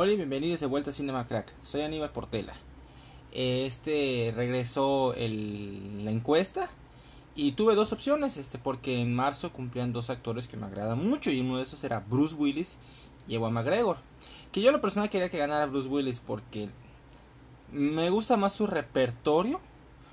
Hola 0.00 0.12
y 0.12 0.16
bienvenidos 0.16 0.60
de 0.60 0.66
vuelta 0.66 0.90
a 0.90 0.92
Cinema 0.92 1.26
Crack. 1.26 1.52
Soy 1.60 1.80
Aníbal 1.80 2.12
Portela. 2.12 2.54
Este 3.32 4.32
regresó 4.32 5.12
el, 5.14 6.04
la 6.04 6.12
encuesta 6.12 6.70
y 7.34 7.50
tuve 7.50 7.74
dos 7.74 7.92
opciones, 7.92 8.36
este 8.36 8.58
porque 8.58 9.02
en 9.02 9.12
marzo 9.12 9.52
cumplían 9.52 9.92
dos 9.92 10.08
actores 10.08 10.46
que 10.46 10.56
me 10.56 10.66
agradan 10.66 11.04
mucho 11.04 11.32
y 11.32 11.40
uno 11.40 11.56
de 11.56 11.64
esos 11.64 11.82
era 11.82 11.98
Bruce 11.98 12.36
Willis 12.36 12.78
y 13.26 13.34
Ewan 13.34 13.52
McGregor. 13.52 13.96
Que 14.52 14.60
yo 14.60 14.70
lo 14.70 14.80
personal 14.80 15.10
quería 15.10 15.30
que 15.30 15.38
ganara 15.38 15.66
Bruce 15.66 15.88
Willis 15.88 16.20
porque 16.24 16.68
me 17.72 18.08
gusta 18.10 18.36
más 18.36 18.52
su 18.52 18.68
repertorio. 18.68 19.60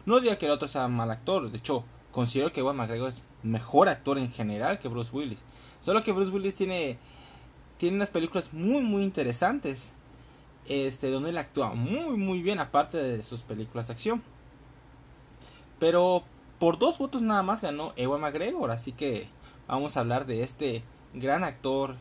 No 0.08 0.16
diría 0.16 0.40
que 0.40 0.48
el 0.48 0.52
otro 0.52 0.68
sea 0.68 0.88
mal 0.88 1.12
actor, 1.12 1.52
de 1.52 1.60
hecho 1.60 1.84
considero 2.12 2.52
que 2.52 2.62
Ewan 2.62 2.78
McGregor 2.78 3.10
es 3.10 3.22
mejor 3.44 3.90
actor 3.90 4.18
en 4.18 4.32
general 4.32 4.80
que 4.80 4.88
Bruce 4.88 5.16
Willis. 5.16 5.38
Solo 5.80 6.04
que 6.04 6.12
Bruce 6.12 6.32
Willis 6.32 6.56
tiene 6.56 6.98
tiene 7.78 7.98
unas 7.98 8.10
películas 8.10 8.54
muy 8.54 8.82
muy 8.82 9.04
interesantes 9.04 9.92
este 10.68 11.10
donde 11.12 11.30
él 11.30 11.38
actúa 11.38 11.74
muy 11.74 12.18
muy 12.18 12.42
bien 12.42 12.60
aparte 12.60 12.98
de 12.98 13.24
sus 13.24 13.42
películas 13.42 13.88
de 13.88 13.94
acción. 13.94 14.24
Pero 15.80 16.24
por 16.60 16.80
dos 16.80 16.98
votos 16.98 17.22
nada 17.22 17.44
más 17.44 17.62
ganó 17.62 17.94
Ewan 17.96 18.22
McGregor 18.22 18.72
así 18.72 18.92
que 18.92 19.28
vamos 19.68 19.98
a 19.98 20.00
hablar 20.00 20.26
de 20.26 20.44
este 20.44 20.84
gran 21.14 21.44
actor 21.44 21.96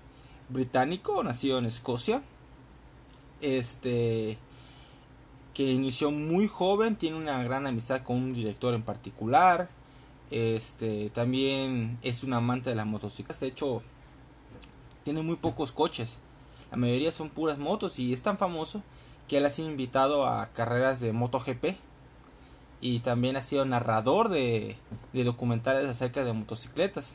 británico 0.49 1.23
nacido 1.23 1.59
en 1.59 1.67
Escocia. 1.67 2.23
Este 3.41 4.39
que 5.53 5.71
inició 5.71 6.11
muy 6.11 6.49
joven 6.49 6.97
tiene 6.97 7.17
una 7.17 7.43
gran 7.45 7.67
amistad 7.67 8.03
con 8.03 8.17
un 8.17 8.35
director 8.35 8.75
en 8.75 8.83
particular. 8.83 9.69
Este 10.31 11.11
también 11.11 11.99
es 12.03 12.25
un 12.25 12.33
amante 12.33 12.71
de 12.71 12.77
las 12.77 12.87
motocicletas 12.87 13.41
de 13.41 13.49
hecho 13.49 13.83
tiene 15.05 15.23
muy 15.23 15.37
pocos 15.37 15.71
coches. 15.73 16.19
La 16.71 16.77
mayoría 16.77 17.13
son 17.13 17.31
puras 17.31 17.59
motos 17.59 17.99
y 17.99 18.13
es 18.13 18.23
tan 18.23 18.39
famoso 18.39 18.83
que 19.29 19.39
él 19.39 19.47
ha 19.47 19.51
sido 19.51 19.71
invitado 19.71 20.27
a 20.27 20.47
carreras 20.49 21.01
de 21.01 21.13
MotoGP 21.13 21.77
y 22.81 22.99
también 23.01 23.37
ha 23.37 23.43
sido 23.43 23.65
narrador 23.65 24.29
de, 24.29 24.77
documentales 25.13 25.89
acerca 25.89 26.25
de 26.25 26.33
motocicletas. 26.33 27.15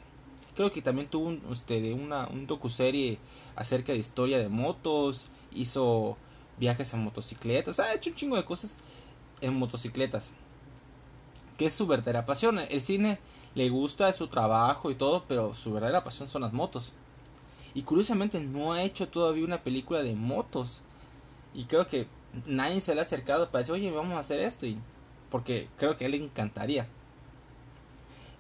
Creo 0.56 0.72
que 0.72 0.82
también 0.82 1.08
tuvo 1.08 1.28
un, 1.28 1.44
este, 1.52 1.94
una 1.94 2.28
un 2.28 2.48
docuserie 2.48 3.20
acerca 3.56 3.92
de 3.92 4.00
historia 4.00 4.40
de 4.40 4.50
motos, 4.50 5.28
hizo 5.52 6.18
viajes 6.58 6.94
en 6.94 7.04
motocicletas, 7.04 7.80
ha 7.80 7.94
hecho 7.94 8.10
un 8.10 8.16
chingo 8.16 8.36
de 8.36 8.46
cosas 8.46 8.78
en 9.42 9.56
motocicletas. 9.56 10.32
Que 11.58 11.66
es 11.66 11.74
su 11.74 11.88
verdadera 11.88 12.26
pasión. 12.26 12.60
El 12.60 12.82
cine 12.82 13.20
le 13.56 13.70
gusta 13.70 14.12
su 14.14 14.28
trabajo 14.28 14.92
y 14.92 14.96
todo, 14.96 15.26
pero 15.28 15.54
su 15.54 15.74
verdadera 15.74 16.04
pasión 16.04 16.30
son 16.30 16.42
las 16.42 16.54
motos. 16.54 16.94
Y 17.74 17.84
curiosamente 17.84 18.40
no 18.40 18.74
ha 18.74 18.84
hecho 18.84 19.08
todavía 19.10 19.46
una 19.46 19.64
película 19.64 20.02
de 20.04 20.16
motos. 20.16 20.82
Y 21.54 21.66
creo 21.66 21.88
que 21.88 22.08
nadie 22.46 22.82
se 22.82 22.94
le 22.94 23.02
ha 23.02 23.04
acercado 23.04 23.50
para 23.50 23.60
decir, 23.60 23.74
oye, 23.74 23.92
vamos 23.92 24.16
a 24.16 24.20
hacer 24.20 24.40
esto. 24.40 24.66
Y, 24.66 24.78
porque 25.30 25.68
creo 25.78 25.98
que 25.98 26.06
a 26.06 26.08
él 26.08 26.12
le 26.12 26.24
encantaría. 26.24 26.88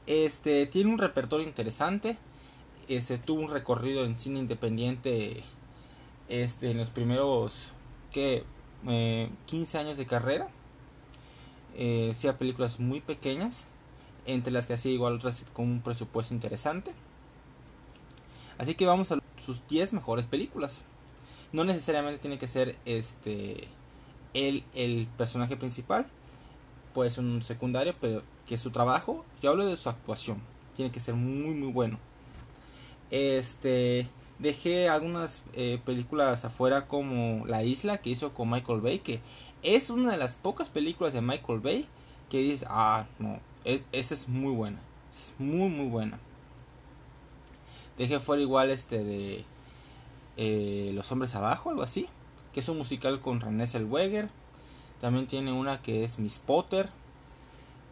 Este 0.07 0.65
tiene 0.65 0.91
un 0.91 0.97
repertorio 0.97 1.45
interesante. 1.45 2.17
Este 2.87 3.19
tuvo 3.19 3.41
un 3.41 3.51
recorrido 3.51 4.05
en 4.05 4.15
cine 4.15 4.39
independiente. 4.39 5.43
Este 6.27 6.71
en 6.71 6.77
los 6.77 6.89
primeros 6.89 7.71
que 8.11 8.43
15 9.45 9.77
años 9.77 9.97
de 9.97 10.07
carrera. 10.07 10.47
Eh, 11.77 12.09
hacía 12.11 12.39
películas 12.39 12.79
muy 12.79 13.01
pequeñas. 13.01 13.67
Entre 14.25 14.51
las 14.51 14.65
que 14.65 14.73
hacía 14.73 14.91
igual 14.91 15.15
otras 15.15 15.45
con 15.53 15.65
un 15.65 15.81
presupuesto 15.81 16.33
interesante. 16.33 16.91
Así 18.57 18.75
que 18.75 18.85
vamos 18.85 19.11
a 19.11 19.18
sus 19.49 19.67
10 19.67 19.93
mejores 19.93 20.25
películas. 20.25 20.81
No 21.51 21.63
necesariamente 21.63 22.21
tiene 22.21 22.37
que 22.37 22.47
ser 22.47 22.75
este 22.85 23.67
el, 24.35 24.63
el 24.75 25.07
personaje 25.17 25.57
principal, 25.57 26.05
puede 26.93 27.09
ser 27.09 27.23
un 27.23 27.41
secundario, 27.41 27.95
pero 27.99 28.21
que 28.45 28.59
su 28.59 28.69
trabajo, 28.69 29.25
yo 29.41 29.49
hablo 29.49 29.65
de 29.65 29.75
su 29.75 29.89
actuación, 29.89 30.39
tiene 30.75 30.91
que 30.91 30.99
ser 30.99 31.15
muy 31.15 31.55
muy 31.55 31.71
bueno. 31.71 31.97
Este 33.09 34.07
dejé 34.37 34.87
algunas 34.87 35.41
eh, 35.53 35.79
películas 35.83 36.45
afuera 36.45 36.87
como 36.87 37.47
La 37.47 37.63
Isla 37.63 37.97
que 37.97 38.11
hizo 38.11 38.35
con 38.35 38.51
Michael 38.51 38.81
Bay, 38.81 38.99
que 38.99 39.19
es 39.63 39.89
una 39.89 40.11
de 40.11 40.17
las 40.19 40.35
pocas 40.35 40.69
películas 40.69 41.13
de 41.13 41.21
Michael 41.21 41.59
Bay 41.59 41.87
que 42.29 42.37
dices, 42.37 42.67
ah, 42.69 43.07
no, 43.17 43.39
e, 43.65 43.81
esa 43.93 44.13
es 44.13 44.29
muy 44.29 44.53
buena, 44.53 44.79
es 45.11 45.33
muy 45.39 45.69
muy 45.69 45.87
buena. 45.87 46.19
Dejé 47.99 48.21
fuera 48.21 48.41
igual 48.41 48.69
este 48.69 49.03
de 49.03 49.43
eh, 50.37 50.91
Los 50.93 51.11
Hombres 51.11 51.35
Abajo, 51.35 51.69
algo 51.69 51.83
así. 51.83 52.07
Que 52.53 52.61
es 52.61 52.69
un 52.69 52.77
musical 52.77 53.19
con 53.19 53.41
René 53.41 53.67
Zellweger. 53.67 54.29
También 55.01 55.27
tiene 55.27 55.51
una 55.51 55.81
que 55.81 56.05
es 56.05 56.17
Miss 56.17 56.39
Potter. 56.39 56.89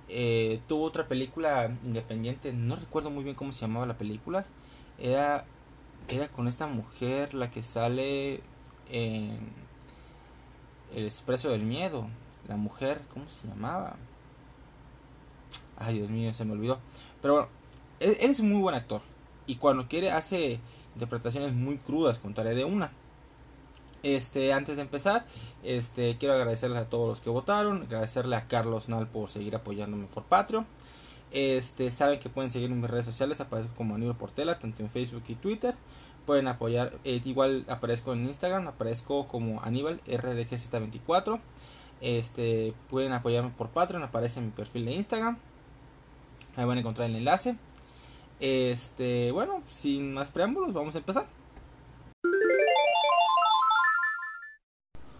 Eh, 0.08 0.62
tuvo 0.70 0.86
otra 0.86 1.10
película 1.10 1.70
independiente, 1.84 2.54
no 2.54 2.78
recuerdo 2.78 3.10
muy 3.10 3.26
bien 3.26 3.36
cómo 3.36 3.52
se 3.52 3.60
llamaba 3.60 3.86
la 3.86 3.98
película. 3.98 4.46
Era, 4.98 5.44
era 6.08 6.30
con 6.30 6.48
esta 6.48 6.68
mujer 6.68 7.34
la 7.34 7.52
que 7.52 7.62
sale 7.62 8.40
en 8.90 9.38
El 10.96 11.06
Expreso 11.06 11.50
del 11.50 11.64
Miedo. 11.64 12.08
La 12.48 12.56
mujer, 12.56 13.02
¿cómo 13.14 13.28
se 13.28 13.46
llamaba? 13.46 13.98
Ay, 15.76 15.98
Dios 15.98 16.10
mío, 16.10 16.34
se 16.34 16.46
me 16.46 16.54
olvidó. 16.54 16.80
Pero 17.22 17.34
bueno, 17.34 17.50
él 18.00 18.16
es 18.22 18.40
un 18.40 18.52
muy 18.54 18.62
buen 18.62 18.76
actor 18.76 19.02
y 19.48 19.56
cuando 19.56 19.88
quiere 19.88 20.12
hace 20.12 20.60
interpretaciones 20.94 21.54
muy 21.54 21.78
crudas, 21.78 22.20
contaré 22.20 22.54
de 22.54 22.66
una. 22.66 22.92
Este, 24.04 24.54
antes 24.54 24.76
de 24.76 24.84
empezar, 24.84 25.26
este, 25.64 26.18
quiero 26.18 26.36
agradecerles 26.36 26.80
a 26.80 26.86
todos 26.86 27.10
los 27.10 27.20
que 27.20 27.30
votaron, 27.30 27.84
agradecerle 27.84 28.36
a 28.36 28.48
Carlos 28.48 28.90
Nal 28.90 29.08
por 29.08 29.30
seguir 29.30 29.56
apoyándome 29.56 30.06
por 30.06 30.24
Patreon. 30.24 30.68
Este, 31.32 31.92
saben 31.92 32.20
que 32.20 32.30
pueden 32.30 32.52
seguir 32.52 32.72
en 32.72 32.80
mis 32.80 32.90
redes 32.90 33.06
sociales, 33.06 33.42
aparezco 33.42 33.74
como 33.76 33.96
Aníbal 33.96 34.16
Portela, 34.16 34.60
tanto 34.60 34.84
en 34.84 34.90
Facebook 34.90 35.24
y 35.28 35.36
Twitter. 35.36 35.76
Pueden 36.26 36.48
apoyar, 36.48 36.94
eh, 37.06 37.22
igual 37.26 37.66
aparezco 37.70 38.14
en 38.14 38.26
Instagram, 38.26 38.68
aparezco 38.68 39.28
como 39.28 39.62
Aníbal 39.62 40.02
RDGZ24. 40.06 41.40
Este, 42.02 42.74
pueden 42.90 43.14
apoyarme 43.14 43.52
por 43.58 43.70
Patreon, 43.70 44.04
aparece 44.04 44.40
en 44.40 44.48
mi 44.48 44.52
perfil 44.52 44.86
de 44.86 44.94
Instagram. 44.94 45.38
Ahí 46.56 46.66
van 46.66 46.78
a 46.78 46.82
encontrar 46.82 47.10
el 47.10 47.16
enlace. 47.16 47.58
Este, 48.40 49.32
bueno, 49.32 49.64
sin 49.70 50.14
más 50.14 50.30
preámbulos, 50.30 50.74
vamos 50.74 50.96
a 50.96 51.00
empezar. 51.00 51.26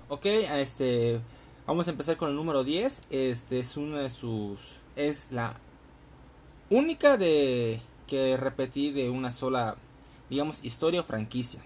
Ok, 0.10 0.26
este, 0.26 1.20
vamos 1.66 1.88
a 1.88 1.92
empezar 1.92 2.16
con 2.18 2.30
el 2.30 2.36
número 2.36 2.64
10. 2.64 3.04
Este 3.10 3.60
es 3.60 3.76
una 3.76 4.00
de 4.00 4.10
sus, 4.10 4.78
es 4.96 5.32
la 5.32 5.56
única 6.70 7.18
de 7.18 7.82
que 8.06 8.38
repetí 8.38 8.92
de 8.92 9.10
una 9.10 9.32
sola, 9.32 9.78
digamos, 10.30 10.64
historia 10.64 11.02
o 11.02 11.04
franquicia. 11.04 11.62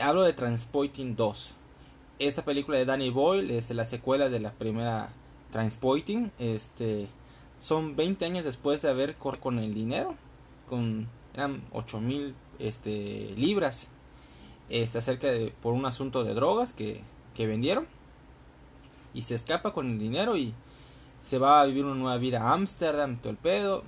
Hablo 0.00 0.22
de 0.22 0.32
Transpoiting 0.32 1.16
2. 1.16 1.56
Esta 2.20 2.44
película 2.44 2.78
de 2.78 2.84
Danny 2.84 3.10
Boyle 3.10 3.50
es 3.50 3.68
la 3.70 3.84
secuela 3.84 4.28
de 4.28 4.38
la 4.38 4.52
primera 4.52 5.10
Transpoiting. 5.50 6.30
Este, 6.38 7.08
son 7.60 7.96
20 7.96 8.24
años 8.24 8.44
después 8.44 8.80
de 8.80 8.90
haber 8.90 9.16
corrido 9.16 9.42
con 9.42 9.58
el 9.58 9.74
dinero 9.74 10.16
con 10.72 11.06
eran 11.34 11.62
8 11.72 12.00
mil 12.00 12.34
este, 12.58 13.34
libras 13.36 13.88
este, 14.70 14.96
acerca 14.96 15.26
de 15.26 15.52
por 15.62 15.74
un 15.74 15.84
asunto 15.84 16.24
de 16.24 16.32
drogas 16.32 16.72
que, 16.72 17.02
que 17.34 17.46
vendieron 17.46 17.86
y 19.12 19.20
se 19.20 19.34
escapa 19.34 19.74
con 19.74 19.86
el 19.90 19.98
dinero 19.98 20.34
y 20.34 20.54
se 21.20 21.36
va 21.36 21.60
a 21.60 21.66
vivir 21.66 21.84
una 21.84 21.94
nueva 21.94 22.16
vida 22.16 22.40
a 22.40 22.54
Ámsterdam, 22.54 23.18
todo 23.18 23.32
el 23.32 23.36
pedo. 23.36 23.84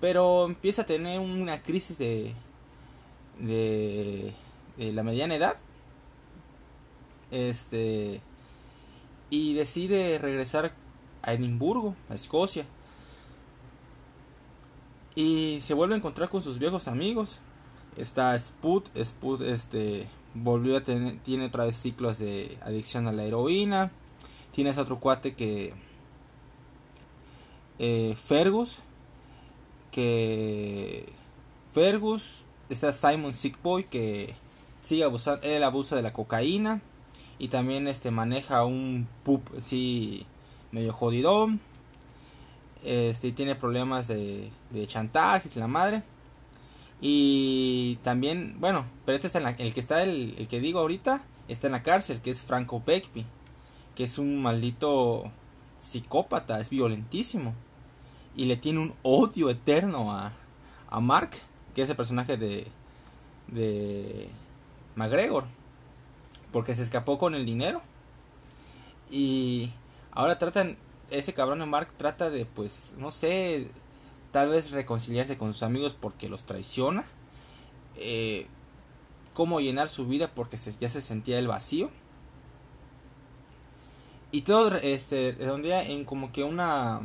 Pero 0.00 0.46
empieza 0.46 0.82
a 0.82 0.86
tener 0.86 1.20
una 1.20 1.62
crisis 1.62 1.98
de, 1.98 2.34
de, 3.38 4.34
de, 4.76 4.92
la 4.92 5.04
mediana 5.04 5.36
edad. 5.36 5.56
Este. 7.30 8.20
Y 9.30 9.54
decide 9.54 10.18
regresar 10.18 10.72
a 11.22 11.32
Edimburgo, 11.32 11.94
a 12.08 12.14
Escocia. 12.14 12.64
Y 15.18 15.58
se 15.62 15.74
vuelve 15.74 15.94
a 15.94 15.96
encontrar 15.96 16.28
con 16.28 16.42
sus 16.42 16.60
viejos 16.60 16.86
amigos. 16.86 17.40
Está 17.96 18.38
Sput, 18.38 18.86
Sput 18.96 19.40
este, 19.40 20.06
volvió 20.32 20.76
a 20.76 20.80
tener, 20.82 21.18
tiene 21.24 21.46
otra 21.46 21.64
vez 21.64 21.74
ciclos 21.74 22.20
de 22.20 22.56
adicción 22.62 23.08
a 23.08 23.12
la 23.12 23.24
heroína. 23.24 23.90
Tienes 24.52 24.78
otro 24.78 25.00
cuate 25.00 25.34
que... 25.34 25.74
Eh, 27.80 28.14
Fergus. 28.16 28.76
Que... 29.90 31.12
Fergus. 31.74 32.42
Está 32.68 32.92
Simon 32.92 33.34
Sickboy 33.34 33.88
que 33.90 34.36
sigue 34.82 35.02
abusando, 35.02 35.42
él 35.42 35.64
abusa 35.64 35.96
de 35.96 36.02
la 36.02 36.12
cocaína. 36.12 36.80
Y 37.40 37.48
también 37.48 37.88
este 37.88 38.12
maneja 38.12 38.64
un 38.64 39.08
pup 39.24 39.42
así 39.58 40.26
medio 40.70 40.92
jodidón 40.92 41.60
este 42.84 43.32
tiene 43.32 43.54
problemas 43.54 44.08
de, 44.08 44.50
chantajes 44.86 45.56
la 45.56 45.66
madre 45.66 46.02
y 47.00 47.96
también 48.02 48.56
bueno 48.60 48.86
pero 49.04 49.16
este 49.16 49.28
es 49.28 49.34
el 49.34 49.74
que 49.74 49.80
está 49.80 50.02
el, 50.02 50.34
el 50.38 50.48
que 50.48 50.60
digo 50.60 50.80
ahorita 50.80 51.22
está 51.48 51.66
en 51.66 51.72
la 51.72 51.82
cárcel, 51.82 52.20
que 52.20 52.30
es 52.30 52.42
Franco 52.42 52.82
Beckby, 52.84 53.24
que 53.96 54.04
es 54.04 54.18
un 54.18 54.40
maldito 54.40 55.30
psicópata, 55.78 56.60
es 56.60 56.70
violentísimo. 56.70 57.54
Y 58.36 58.44
le 58.44 58.56
tiene 58.56 58.80
un 58.80 58.94
odio 59.02 59.50
eterno 59.50 60.12
a, 60.12 60.32
a 60.88 61.00
Mark, 61.00 61.30
que 61.74 61.82
es 61.82 61.90
el 61.90 61.96
personaje 61.96 62.36
de, 62.36 62.68
de 63.48 64.28
McGregor, 64.94 65.44
porque 66.52 66.74
se 66.74 66.82
escapó 66.82 67.18
con 67.18 67.34
el 67.34 67.44
dinero. 67.44 67.82
Y 69.10 69.72
ahora 70.12 70.38
tratan, 70.38 70.76
ese 71.10 71.34
cabrón 71.34 71.60
de 71.60 71.66
Mark 71.66 71.88
trata 71.96 72.30
de, 72.30 72.44
pues, 72.44 72.92
no 72.96 73.12
sé, 73.12 73.68
tal 74.32 74.48
vez 74.48 74.70
reconciliarse 74.70 75.38
con 75.38 75.52
sus 75.52 75.62
amigos 75.62 75.96
porque 75.98 76.28
los 76.28 76.44
traiciona. 76.44 77.04
Eh, 77.96 78.46
cómo 79.34 79.60
llenar 79.60 79.88
su 79.88 80.06
vida 80.06 80.30
porque 80.34 80.58
ya 80.80 80.88
se 80.88 81.00
sentía 81.00 81.38
el 81.38 81.48
vacío. 81.48 81.90
Y 84.30 84.42
todo 84.42 84.76
este 84.76 85.34
redondea 85.38 85.82
en 85.82 86.04
como 86.04 86.32
que 86.32 86.44
una 86.44 87.00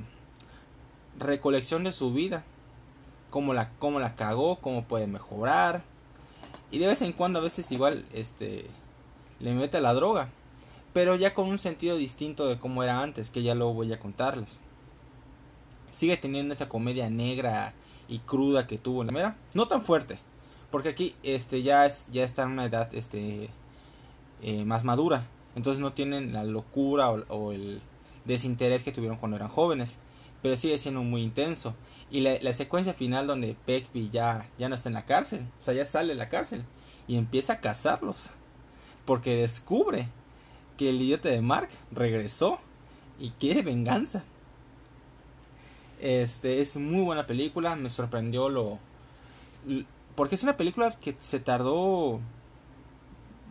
recolección 1.17 1.83
de 1.83 1.91
su 1.91 2.13
vida. 2.13 2.43
Cómo 3.29 3.53
la, 3.53 3.69
cómo 3.79 3.99
la 3.99 4.15
cagó, 4.15 4.57
cómo 4.57 4.83
puede 4.83 5.07
mejorar. 5.07 5.83
Y 6.71 6.79
de 6.79 6.87
vez 6.87 7.01
en 7.01 7.13
cuando 7.13 7.39
a 7.39 7.43
veces 7.43 7.71
igual 7.71 8.05
este 8.13 8.67
le 9.39 9.53
mete 9.53 9.79
la 9.79 9.93
droga. 9.93 10.29
Pero 10.93 11.15
ya 11.15 11.33
con 11.33 11.49
un 11.49 11.57
sentido 11.57 11.97
distinto 11.97 12.47
de 12.47 12.59
cómo 12.59 12.83
era 12.83 13.01
antes, 13.01 13.31
que 13.31 13.41
ya 13.41 13.55
lo 13.55 13.73
voy 13.73 13.91
a 13.91 13.99
contarles. 13.99 14.61
Sigue 15.91 16.17
teniendo 16.17 16.53
esa 16.53 16.69
comedia 16.69 17.09
negra 17.09 17.73
y 18.07 18.19
cruda 18.19 18.67
que 18.67 18.77
tuvo 18.77 19.01
en 19.01 19.07
la 19.07 19.13
primera. 19.13 19.37
No 19.55 19.67
tan 19.67 19.81
fuerte. 19.81 20.19
Porque 20.69 20.89
aquí 20.89 21.15
este 21.23 21.61
ya 21.63 21.85
es, 21.85 22.07
ya 22.11 22.23
está 22.23 22.43
en 22.43 22.51
una 22.51 22.65
edad 22.65 22.93
este 22.93 23.49
eh, 24.41 24.65
más 24.65 24.83
madura. 24.83 25.27
Entonces 25.55 25.81
no 25.81 25.93
tienen 25.93 26.33
la 26.33 26.43
locura 26.43 27.11
o, 27.11 27.51
el 27.51 27.81
desinterés 28.25 28.83
que 28.83 28.91
tuvieron 28.91 29.17
cuando 29.17 29.37
eran 29.37 29.49
jóvenes. 29.49 29.97
Pero 30.41 30.57
sigue 30.57 30.77
siendo 30.77 31.03
muy 31.03 31.21
intenso. 31.21 31.73
Y 32.11 32.21
la, 32.21 32.53
secuencia 32.53 32.93
final 32.93 33.25
donde 33.25 33.55
Peckby 33.65 34.09
ya, 34.11 34.47
ya 34.59 34.69
no 34.69 34.75
está 34.75 34.89
en 34.89 34.95
la 34.95 35.05
cárcel. 35.05 35.47
O 35.59 35.63
sea, 35.63 35.73
ya 35.73 35.85
sale 35.85 36.09
de 36.09 36.19
la 36.19 36.29
cárcel. 36.29 36.65
Y 37.07 37.17
empieza 37.17 37.53
a 37.53 37.59
cazarlos. 37.61 38.29
Porque 39.05 39.37
descubre 39.37 40.07
que 40.77 40.89
el 40.89 41.01
idiota 41.01 41.29
de 41.29 41.41
Mark 41.41 41.69
regresó. 41.91 42.59
Y 43.19 43.29
quiere 43.31 43.61
venganza. 43.61 44.23
Este 46.01 46.61
es 46.61 46.75
muy 46.75 47.03
buena 47.03 47.25
película. 47.27 47.75
Me 47.75 47.89
sorprendió 47.89 48.49
lo. 48.49 48.79
Porque 50.15 50.35
es 50.35 50.43
una 50.43 50.57
película 50.57 50.91
que 50.91 51.15
se 51.19 51.39
tardó 51.39 52.19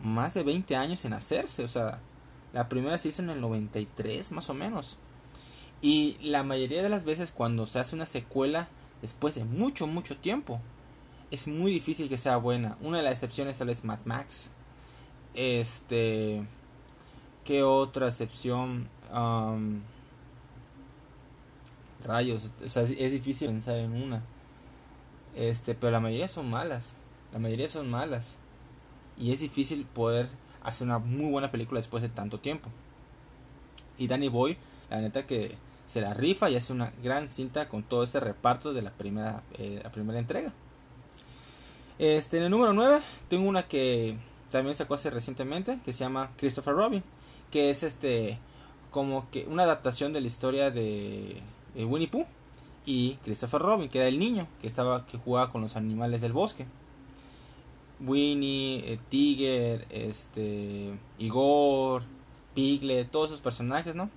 más 0.03 0.33
de 0.33 0.43
20 0.43 0.75
años 0.75 1.05
en 1.05 1.13
hacerse. 1.13 1.63
O 1.63 1.69
sea, 1.69 1.99
la 2.53 2.69
primera 2.69 2.97
se 2.97 3.09
hizo 3.09 3.21
en 3.21 3.31
el 3.31 3.41
93, 3.41 4.31
más 4.31 4.49
o 4.49 4.53
menos. 4.53 4.97
Y 5.81 6.17
la 6.21 6.43
mayoría 6.43 6.83
de 6.83 6.89
las 6.89 7.03
veces 7.03 7.31
cuando 7.31 7.67
se 7.67 7.79
hace 7.79 7.95
una 7.95 8.05
secuela 8.05 8.67
después 9.01 9.35
de 9.35 9.43
mucho, 9.43 9.85
mucho 9.85 10.15
tiempo, 10.15 10.61
es 11.31 11.47
muy 11.47 11.71
difícil 11.71 12.07
que 12.07 12.17
sea 12.17 12.37
buena. 12.37 12.77
Una 12.79 12.99
de 12.99 13.03
las 13.03 13.13
excepciones 13.13 13.57
tal 13.57 13.67
vez 13.67 13.83
Mad 13.83 13.99
Max. 14.05 14.51
Este. 15.33 16.43
¿Qué 17.43 17.63
otra 17.63 18.07
excepción? 18.07 18.89
rayos, 22.03 22.51
o 22.63 22.67
sea, 22.67 22.83
es 22.83 23.11
difícil 23.11 23.47
pensar 23.47 23.77
en 23.77 23.93
una. 23.93 24.23
Este, 25.35 25.75
pero 25.75 25.91
la 25.91 25.99
mayoría 25.99 26.27
son 26.27 26.49
malas. 26.49 26.95
La 27.31 27.39
mayoría 27.39 27.67
son 27.67 27.89
malas 27.89 28.37
y 29.17 29.31
es 29.31 29.39
difícil 29.39 29.85
poder 29.85 30.29
hacer 30.61 30.87
una 30.87 30.99
muy 30.99 31.31
buena 31.31 31.51
película 31.51 31.79
después 31.79 32.03
de 32.03 32.09
tanto 32.09 32.39
tiempo. 32.39 32.69
Y 33.97 34.07
Danny 34.07 34.29
Boy, 34.29 34.57
la 34.89 35.01
neta 35.01 35.25
que 35.25 35.55
se 35.87 36.01
la 36.01 36.13
rifa 36.13 36.49
y 36.49 36.55
hace 36.55 36.73
una 36.73 36.93
gran 37.03 37.27
cinta 37.27 37.69
con 37.69 37.83
todo 37.83 38.03
este 38.03 38.19
reparto 38.19 38.73
de 38.73 38.81
la 38.81 38.91
primera, 38.91 39.43
eh, 39.57 39.79
la 39.83 39.91
primera 39.91 40.19
entrega. 40.19 40.53
Este, 41.99 42.37
en 42.37 42.43
el 42.43 42.51
número 42.51 42.73
9 42.73 43.01
tengo 43.29 43.47
una 43.47 43.63
que 43.63 44.17
también 44.51 44.75
sacó 44.75 44.95
hace 44.95 45.09
recientemente 45.09 45.79
que 45.85 45.93
se 45.93 45.99
llama 46.03 46.31
Christopher 46.37 46.73
Robin, 46.73 47.03
que 47.53 47.69
es 47.69 47.83
este 47.83 48.39
como 48.89 49.29
que 49.29 49.45
una 49.45 49.61
adaptación 49.61 50.11
de 50.11 50.21
la 50.21 50.27
historia 50.27 50.71
de, 50.71 51.39
Winnie 51.75 52.07
Pooh 52.07 52.25
y 52.83 53.19
Christopher 53.23 53.61
Robin, 53.61 53.89
que 53.89 53.99
era 53.99 54.07
el 54.07 54.17
niño 54.17 54.47
que 54.59 54.65
estaba 54.65 55.05
que 55.05 55.19
jugaba 55.19 55.51
con 55.51 55.61
los 55.61 55.75
animales 55.75 56.21
del 56.21 56.33
bosque. 56.33 56.65
Winnie, 57.99 58.79
eh, 58.85 58.99
Tiger, 59.09 59.85
este, 59.91 60.97
Igor, 61.19 62.03
Piglet, 62.55 63.09
todos 63.11 63.27
esos 63.27 63.41
personajes, 63.41 63.93
¿no? 63.93 64.09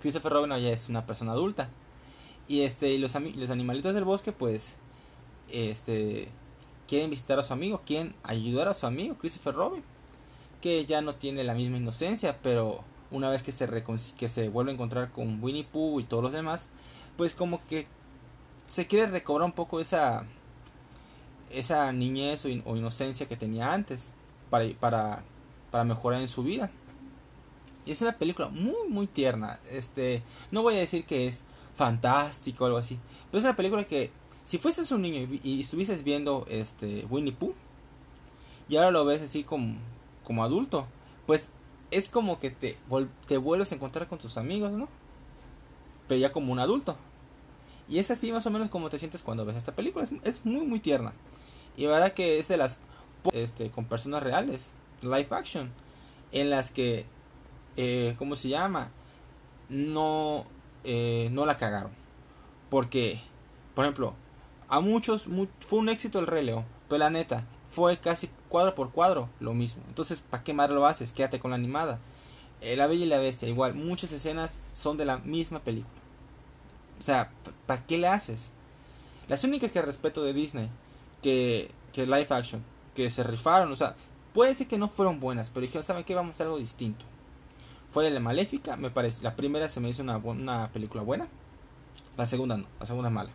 Christopher 0.00 0.32
Robin 0.32 0.50
ya 0.50 0.70
es 0.70 0.88
una 0.88 1.04
persona 1.04 1.32
adulta. 1.32 1.68
Y 2.46 2.60
este, 2.60 2.96
los, 2.98 3.14
los 3.14 3.50
animalitos 3.50 3.92
del 3.92 4.04
bosque, 4.04 4.30
pues, 4.30 4.76
este, 5.50 6.28
quieren 6.86 7.10
visitar 7.10 7.40
a 7.40 7.44
su 7.44 7.52
amigo, 7.52 7.82
quieren 7.84 8.14
ayudar 8.22 8.68
a 8.68 8.74
su 8.74 8.86
amigo, 8.86 9.16
Christopher 9.16 9.54
Robin, 9.54 9.82
que 10.64 10.86
ya 10.86 11.02
no 11.02 11.14
tiene 11.14 11.44
la 11.44 11.52
misma 11.52 11.76
inocencia, 11.76 12.38
pero 12.42 12.84
una 13.10 13.28
vez 13.28 13.42
que 13.42 13.52
se, 13.52 13.68
que 14.16 14.28
se 14.30 14.48
vuelve 14.48 14.70
a 14.70 14.74
encontrar 14.74 15.10
con 15.12 15.44
Winnie 15.44 15.64
Pooh 15.70 16.00
y 16.00 16.04
todos 16.04 16.22
los 16.22 16.32
demás, 16.32 16.68
pues 17.18 17.34
como 17.34 17.60
que 17.68 17.86
se 18.64 18.86
quiere 18.86 19.08
recobrar 19.08 19.44
un 19.44 19.52
poco 19.52 19.78
esa 19.78 20.24
esa 21.50 21.92
niñez 21.92 22.46
o, 22.46 22.48
inocencia 22.48 23.28
que 23.28 23.36
tenía 23.36 23.74
antes 23.74 24.12
para, 24.48 24.66
para, 24.80 25.22
para 25.70 25.84
mejorar 25.84 26.22
en 26.22 26.28
su 26.28 26.42
vida. 26.42 26.70
Y 27.84 27.90
es 27.90 28.00
una 28.00 28.16
película 28.16 28.48
muy, 28.48 28.88
muy 28.88 29.06
tierna. 29.06 29.60
Este, 29.70 30.22
no 30.50 30.62
voy 30.62 30.76
a 30.76 30.80
decir 30.80 31.04
que 31.04 31.28
es 31.28 31.44
fantástico 31.74 32.64
o 32.64 32.68
algo 32.68 32.78
así. 32.78 32.98
Pero 33.30 33.40
es 33.40 33.44
una 33.44 33.54
película 33.54 33.84
que, 33.84 34.10
si 34.44 34.56
fueses 34.56 34.90
un 34.92 35.02
niño 35.02 35.28
y, 35.42 35.60
estuvieses 35.60 36.04
viendo 36.04 36.46
este 36.48 37.04
Winnie 37.10 37.34
Pooh, 37.34 37.52
y 38.66 38.76
ahora 38.76 38.90
lo 38.90 39.04
ves 39.04 39.20
así 39.20 39.44
como, 39.44 39.74
como 40.24 40.42
adulto, 40.42 40.86
pues 41.26 41.50
es 41.90 42.08
como 42.08 42.40
que 42.40 42.50
te, 42.50 42.76
te 43.28 43.36
vuelves 43.38 43.70
a 43.72 43.74
encontrar 43.76 44.08
con 44.08 44.18
tus 44.18 44.36
amigos, 44.36 44.72
¿no? 44.72 44.88
Pero 46.08 46.20
ya 46.20 46.32
como 46.32 46.52
un 46.52 46.58
adulto. 46.58 46.96
Y 47.88 47.98
es 47.98 48.10
así 48.10 48.32
más 48.32 48.46
o 48.46 48.50
menos 48.50 48.70
como 48.70 48.90
te 48.90 48.98
sientes 48.98 49.22
cuando 49.22 49.44
ves 49.44 49.56
esta 49.56 49.74
película. 49.74 50.06
Es, 50.24 50.44
muy, 50.44 50.66
muy 50.66 50.80
tierna. 50.80 51.12
Y 51.76 51.86
verdad 51.86 52.12
que 52.12 52.38
es 52.38 52.48
de 52.48 52.56
las 52.56 52.78
este, 53.32 53.70
con 53.70 53.84
personas 53.86 54.22
reales, 54.22 54.72
live 55.02 55.28
action, 55.30 55.70
en 56.32 56.50
las 56.50 56.70
que, 56.70 57.06
eh, 57.76 58.14
¿cómo 58.18 58.36
se 58.36 58.48
llama? 58.48 58.90
No, 59.68 60.46
eh, 60.82 61.28
no 61.30 61.46
la 61.46 61.56
cagaron. 61.56 61.92
Porque, 62.70 63.20
por 63.74 63.84
ejemplo, 63.84 64.14
a 64.68 64.80
muchos 64.80 65.28
fue 65.60 65.78
un 65.78 65.88
éxito 65.88 66.18
el 66.18 66.26
Rey 66.26 66.44
León, 66.44 66.64
pero 66.88 66.98
la 66.98 67.10
neta, 67.10 67.44
fue 67.70 67.98
casi 67.98 68.30
cuadro 68.54 68.76
por 68.76 68.92
cuadro 68.92 69.28
lo 69.40 69.52
mismo. 69.52 69.82
Entonces, 69.88 70.20
¿para 70.20 70.44
qué 70.44 70.54
más 70.54 70.70
lo 70.70 70.86
haces? 70.86 71.10
Quédate 71.10 71.40
con 71.40 71.50
la 71.50 71.56
animada. 71.56 71.98
Eh, 72.60 72.76
la 72.76 72.86
Bella 72.86 73.04
y 73.04 73.08
la 73.08 73.18
Bestia, 73.18 73.48
igual, 73.48 73.74
muchas 73.74 74.12
escenas 74.12 74.68
son 74.72 74.96
de 74.96 75.04
la 75.04 75.18
misma 75.18 75.58
película. 75.58 76.00
O 77.00 77.02
sea, 77.02 77.32
¿para 77.66 77.84
qué 77.84 77.98
le 77.98 78.06
haces? 78.06 78.52
Las 79.26 79.42
únicas 79.42 79.72
que 79.72 79.82
respeto 79.82 80.22
de 80.22 80.32
Disney 80.32 80.70
que, 81.20 81.72
que 81.92 82.06
live 82.06 82.28
action, 82.30 82.62
que 82.94 83.10
se 83.10 83.24
rifaron, 83.24 83.72
o 83.72 83.74
sea, 83.74 83.96
puede 84.32 84.54
ser 84.54 84.68
que 84.68 84.78
no 84.78 84.88
fueron 84.88 85.18
buenas, 85.18 85.50
pero 85.50 85.62
dijeron, 85.62 85.82
¿saben 85.82 86.04
qué? 86.04 86.14
Vamos 86.14 86.28
a 86.28 86.34
hacer 86.34 86.46
algo 86.46 86.58
distinto. 86.58 87.04
Fue 87.90 88.08
la 88.08 88.20
Maléfica, 88.20 88.76
me 88.76 88.90
parece. 88.90 89.20
La 89.24 89.34
primera 89.34 89.68
se 89.68 89.80
me 89.80 89.88
hizo 89.88 90.04
una, 90.04 90.18
una 90.18 90.70
película 90.72 91.02
buena. 91.02 91.26
La 92.16 92.26
segunda 92.26 92.56
no, 92.56 92.66
la 92.78 92.86
segunda 92.86 93.10
mala. 93.10 93.30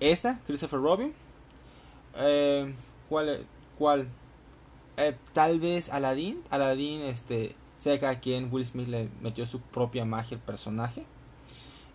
Esta, 0.00 0.40
Christopher 0.46 0.80
Robin. 0.80 1.12
Eh, 2.14 2.72
¿Cuál? 3.10 3.46
Cuál 3.78 4.08
eh, 4.96 5.16
tal 5.32 5.60
vez 5.60 5.90
Aladdin. 5.90 6.42
Aladdin, 6.50 7.02
este, 7.02 7.54
sé 7.76 7.98
que 7.98 8.06
a 8.06 8.20
quien 8.20 8.52
Will 8.52 8.66
Smith 8.66 8.88
le 8.88 9.08
metió 9.20 9.46
su 9.46 9.60
propia 9.60 10.04
magia 10.04 10.36
al 10.36 10.42
personaje. 10.42 11.04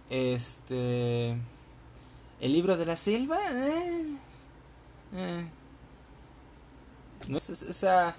Este. 0.10 1.32
El 2.40 2.54
libro 2.54 2.78
de 2.78 2.86
la 2.86 2.98
selva. 2.98 3.40
Eh, 3.52 4.18
eh. 5.16 5.46
No, 7.28 7.38
o 7.38 7.40
sea, 7.40 8.16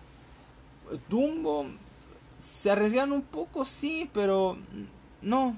Dumbo 1.08 1.66
se 2.38 2.70
arriesgan 2.70 3.12
un 3.12 3.22
poco, 3.22 3.64
sí, 3.64 4.08
pero 4.12 4.56
no. 5.22 5.56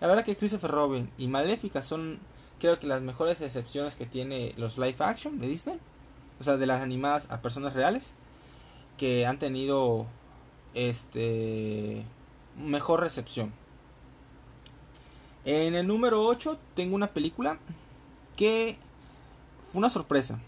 La 0.00 0.06
verdad 0.06 0.24
que 0.24 0.36
Christopher 0.36 0.70
Robin 0.70 1.10
y 1.18 1.28
Maléfica 1.28 1.82
son, 1.82 2.18
creo 2.58 2.78
que 2.78 2.86
las 2.86 3.00
mejores 3.00 3.40
excepciones 3.40 3.94
que 3.94 4.06
tiene 4.06 4.54
los 4.56 4.76
live 4.76 4.96
action 4.98 5.38
de 5.38 5.46
Disney. 5.46 5.78
O 6.40 6.44
sea, 6.44 6.56
de 6.56 6.66
las 6.66 6.80
animadas 6.80 7.30
a 7.30 7.40
personas 7.42 7.74
reales 7.74 8.14
que 8.96 9.26
han 9.26 9.38
tenido 9.38 10.06
este 10.74 12.04
mejor 12.56 13.00
recepción. 13.00 13.52
En 15.44 15.74
el 15.74 15.86
número 15.86 16.24
8 16.26 16.58
tengo 16.74 16.94
una 16.94 17.08
película 17.08 17.58
que 18.36 18.78
fue 19.70 19.78
una 19.78 19.90
sorpresa. 19.90 20.40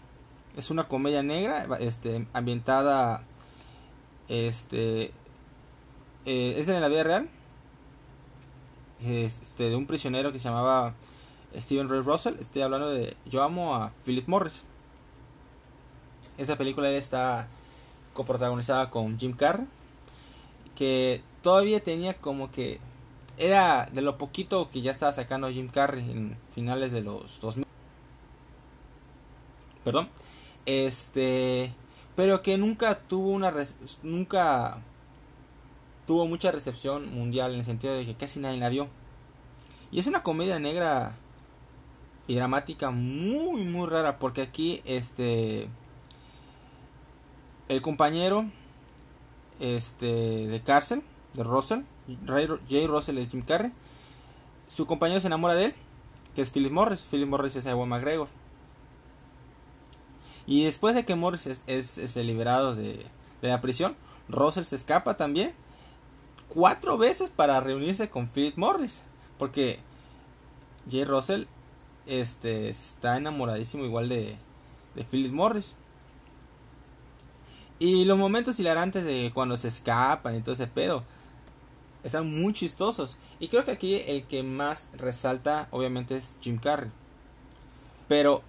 Es 0.55 0.71
una 0.71 0.87
comedia 0.87 1.21
negra 1.21 1.67
este, 1.79 2.25
ambientada 2.33 3.21
Este 4.27 5.11
eh, 6.25 6.55
es 6.57 6.65
de 6.67 6.79
la 6.79 6.87
vida 6.87 7.03
real. 7.03 7.29
Este, 9.03 9.69
de 9.69 9.75
un 9.75 9.85
prisionero 9.85 10.33
que 10.33 10.39
se 10.39 10.45
llamaba 10.49 10.95
Steven 11.55 11.89
Ray 11.89 12.01
Russell. 12.01 12.35
Estoy 12.39 12.63
hablando 12.63 12.89
de 12.89 13.15
Yo 13.25 13.43
amo 13.43 13.75
a 13.75 13.91
Philip 14.03 14.27
Morris. 14.27 14.63
Esta 16.37 16.57
película 16.57 16.89
está 16.89 17.47
coprotagonizada 18.13 18.89
con 18.89 19.17
Jim 19.17 19.33
Carrey. 19.33 19.65
Que 20.75 21.21
todavía 21.41 21.83
tenía 21.83 22.13
como 22.15 22.51
que. 22.51 22.79
Era 23.37 23.87
de 23.91 24.01
lo 24.01 24.17
poquito 24.17 24.69
que 24.71 24.81
ya 24.81 24.91
estaba 24.91 25.13
sacando 25.13 25.49
Jim 25.49 25.67
Carrey 25.67 26.09
en 26.09 26.37
finales 26.53 26.91
de 26.91 27.01
los 27.01 27.39
2000. 27.39 27.65
Perdón. 29.83 30.09
Este. 30.65 31.73
Pero 32.15 32.41
que 32.41 32.57
nunca 32.57 32.99
tuvo 32.99 33.29
una. 33.29 33.53
Nunca 34.03 34.79
tuvo 36.05 36.25
mucha 36.25 36.51
recepción 36.51 37.13
mundial 37.13 37.53
en 37.53 37.59
el 37.59 37.65
sentido 37.65 37.93
de 37.93 38.05
que 38.05 38.15
casi 38.15 38.39
nadie 38.39 38.59
la 38.59 38.69
vio. 38.69 38.87
Y 39.91 39.99
es 39.99 40.07
una 40.07 40.23
comedia 40.23 40.59
negra 40.59 41.15
y 42.27 42.35
dramática 42.35 42.91
muy 42.91 43.63
muy 43.63 43.87
rara 43.87 44.19
porque 44.19 44.41
aquí 44.41 44.81
este 44.85 45.69
el 47.69 47.81
compañero 47.81 48.45
este 49.59 50.47
de 50.47 50.61
cárcel 50.61 51.01
de 51.33 51.43
Russell 51.43 51.81
Jay 52.69 52.87
Russell 52.87 53.17
es 53.17 53.29
Jim 53.29 53.41
Carrey 53.41 53.71
su 54.67 54.85
compañero 54.85 55.19
se 55.19 55.27
enamora 55.27 55.55
de 55.55 55.65
él 55.65 55.73
que 56.35 56.41
es 56.41 56.51
Philip 56.51 56.71
Morris 56.71 57.01
Philip 57.01 57.27
Morris 57.27 57.55
es 57.55 57.65
Ewan 57.65 57.89
McGregor 57.89 58.27
y 60.45 60.63
después 60.63 60.95
de 60.95 61.05
que 61.05 61.15
Morris 61.15 61.47
es, 61.47 61.63
es, 61.67 62.15
liberado 62.15 62.75
de, 62.75 63.05
de 63.41 63.47
la 63.49 63.59
prisión 63.61 63.95
Russell 64.29 64.63
se 64.63 64.75
escapa 64.75 65.17
también 65.17 65.53
cuatro 66.49 66.97
veces 66.97 67.29
para 67.29 67.59
reunirse 67.59 68.09
con 68.09 68.27
Philip 68.27 68.57
Morris. 68.57 69.03
Porque 69.37 69.79
Jay 70.89 71.05
Russell 71.05 71.43
este, 72.05 72.69
está 72.69 73.17
enamoradísimo 73.17 73.85
igual 73.85 74.09
de, 74.09 74.37
de 74.95 75.03
Philip 75.03 75.31
Morris. 75.31 75.75
Y 77.79 78.05
los 78.05 78.17
momentos 78.17 78.59
hilarantes 78.59 79.03
de 79.05 79.31
cuando 79.33 79.55
se 79.57 79.67
escapan 79.67 80.35
y 80.35 80.41
todo 80.41 80.53
ese 80.53 80.67
pedo 80.67 81.03
están 82.03 82.29
muy 82.29 82.53
chistosos. 82.53 83.17
Y 83.39 83.49
creo 83.49 83.65
que 83.65 83.71
aquí 83.71 84.01
el 84.07 84.23
que 84.23 84.43
más 84.43 84.89
resalta 84.97 85.67
obviamente 85.71 86.17
es 86.17 86.35
Jim 86.41 86.57
Carrey. 86.57 86.89
Pero 88.07 88.41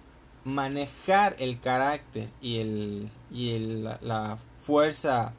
manejar 0.45 1.35
el 1.39 1.59
carácter 1.59 2.29
y 2.41 2.57
el 2.57 3.09
y 3.31 3.51
el, 3.51 3.83
la 3.83 4.37
fuerza 4.57 5.33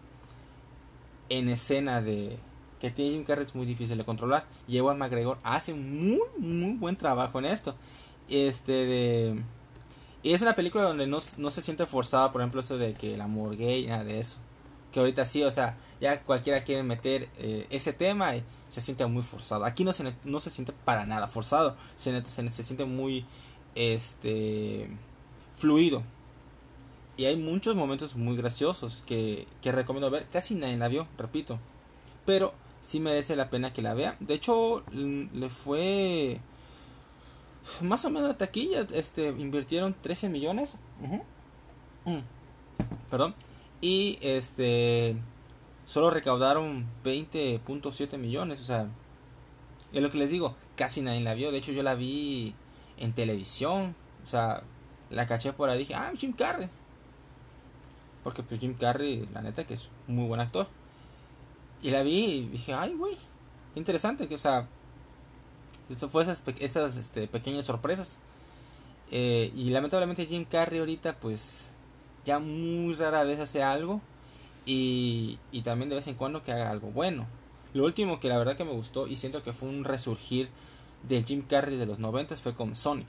en 1.29 1.49
escena 1.49 2.03
de, 2.03 2.39
que 2.81 2.91
tiene 2.91 3.13
Jim 3.13 3.25
Carrey 3.25 3.47
es 3.47 3.55
muy 3.55 3.67
difícil 3.67 3.99
de 3.99 4.05
controlar. 4.05 4.45
Y 4.69 4.77
Ewan 4.77 4.99
McGregor 4.99 5.39
hace 5.43 5.75
muy, 5.75 6.21
muy 6.39 6.75
buen 6.75 6.97
trabajo 6.97 7.39
en 7.39 7.47
esto. 7.47 7.75
Este 8.29 8.73
de... 8.73 9.43
Y 10.23 10.35
es 10.35 10.43
una 10.43 10.55
película 10.55 10.85
donde 10.85 11.07
no, 11.07 11.21
se 11.21 11.63
siente 11.63 11.87
forzada, 11.87 12.31
por 12.31 12.43
ejemplo, 12.43 12.61
eso 12.61 12.77
de 12.77 12.93
que 12.93 13.15
el 13.15 13.21
amor 13.21 13.57
gay, 13.57 13.87
nada 13.87 14.05
de 14.05 14.21
eso. 14.21 14.39
Que 14.93 15.01
ahorita 15.01 15.25
sí, 15.25 15.43
o 15.43 15.51
sea, 15.51 15.79
ya 16.01 16.23
cualquiera 16.23 16.63
quiere 16.63 16.83
meter 16.83 17.29
eh, 17.39 17.67
ese 17.71 17.93
tema 17.93 18.37
y 18.37 18.43
se 18.69 18.81
siente 18.81 19.07
muy 19.07 19.23
forzado. 19.23 19.65
Aquí 19.65 19.85
no 19.85 19.93
se, 19.93 20.15
no 20.25 20.41
se 20.41 20.51
siente 20.51 20.73
para 20.85 21.07
nada 21.07 21.29
forzado. 21.29 21.77
Se, 21.97 22.23
se, 22.27 22.51
se 22.51 22.63
siente 22.63 22.85
muy 22.85 23.25
este 23.75 24.89
fluido. 25.57 26.03
Y 27.17 27.27
hay 27.27 27.37
muchos 27.37 27.77
momentos 27.77 28.17
muy 28.17 28.37
graciosos 28.37 29.03
que, 29.07 29.47
que 29.63 29.73
recomiendo 29.73 30.11
ver. 30.11 30.27
Casi 30.33 30.55
nadie 30.55 30.77
la 30.77 30.89
vio, 30.89 31.07
repito. 31.19 31.59
Pero 32.27 32.53
sí 32.83 33.01
merece 33.01 33.37
la 33.37 33.51
pena 33.51 33.73
que 33.73 33.83
la 33.83 33.95
vea. 33.95 34.17
De 34.21 34.35
hecho, 34.35 34.83
le 34.93 35.51
fue 35.51 36.41
más 37.81 38.05
o 38.05 38.11
menos 38.11 38.29
la 38.29 38.39
taquilla. 38.39 38.87
Este, 38.93 39.29
invirtieron 39.29 39.95
13 40.01 40.29
millones. 40.29 40.75
Mm. 42.05 42.21
Perdón. 43.11 43.35
Y 43.81 44.19
este, 44.21 45.17
solo 45.87 46.11
recaudaron 46.11 46.87
20.7 47.05 48.19
millones. 48.19 48.61
O 48.61 48.65
sea, 48.65 48.89
es 49.93 50.03
lo 50.03 50.11
que 50.11 50.19
les 50.19 50.31
digo, 50.31 50.55
casi 50.77 51.03
nadie 51.03 51.21
la 51.21 51.35
vio. 51.35 51.53
De 51.53 51.59
hecho, 51.59 51.73
yo 51.73 51.83
la 51.83 51.95
vi 51.95 52.55
en 52.99 53.13
televisión. 53.13 53.95
O 54.25 54.29
sea, 54.29 54.63
la 55.11 55.27
caché 55.27 55.53
por 55.53 55.71
ahí. 55.71 55.79
Dije, 55.79 55.95
ah, 55.95 56.13
Jim 56.17 56.33
Carrey. 56.33 56.69
Porque 58.23 58.43
pues 58.43 58.61
Jim 58.61 58.75
Carrey, 58.75 59.29
la 59.33 59.41
neta 59.41 59.67
que 59.67 59.75
es 59.75 59.91
un 60.09 60.17
muy 60.17 60.29
buen 60.29 60.41
actor. 60.41 60.69
Y 61.83 61.91
la 61.91 62.03
vi 62.03 62.25
y 62.25 62.41
dije, 62.49 62.75
ay, 62.75 62.95
güey, 62.95 63.17
interesante, 63.75 64.29
que, 64.29 64.35
o 64.35 64.39
sea, 64.39 64.69
eso 65.91 66.09
fue 66.09 66.23
esas, 66.23 66.97
este, 66.97 67.27
pequeñas 67.27 67.65
sorpresas. 67.65 68.19
Eh, 69.11 69.53
y 69.57 69.71
lamentablemente 69.71 70.27
Jim 70.27 70.45
Carrey 70.45 70.79
ahorita, 70.79 71.17
pues, 71.17 71.73
ya 72.25 72.39
muy 72.39 72.95
rara 72.95 73.25
vez 73.25 73.41
hace 73.41 73.63
algo. 73.63 74.01
Y, 74.67 75.39
y 75.53 75.63
también 75.63 75.89
de 75.89 75.97
vez 75.97 76.07
en 76.07 76.15
cuando 76.15 76.43
que 76.43 76.53
haga 76.53 76.71
algo 76.71 76.89
bueno. 76.89 77.27
Lo 77.73 77.85
último 77.85 78.21
que 78.21 78.29
la 78.29 78.39
verdad 78.39 78.57
que 78.57 78.65
me 78.65 78.73
gustó 78.73 79.07
y 79.07 79.17
siento 79.17 79.43
que 79.43 79.53
fue 79.53 79.69
un 79.69 79.85
resurgir 79.85 80.49
del 81.09 81.25
Jim 81.25 81.43
Carrey 81.43 81.77
de 81.77 81.87
los 81.87 81.99
90 81.99 82.37
fue 82.37 82.55
con 82.55 82.77
Sonic. 82.77 83.09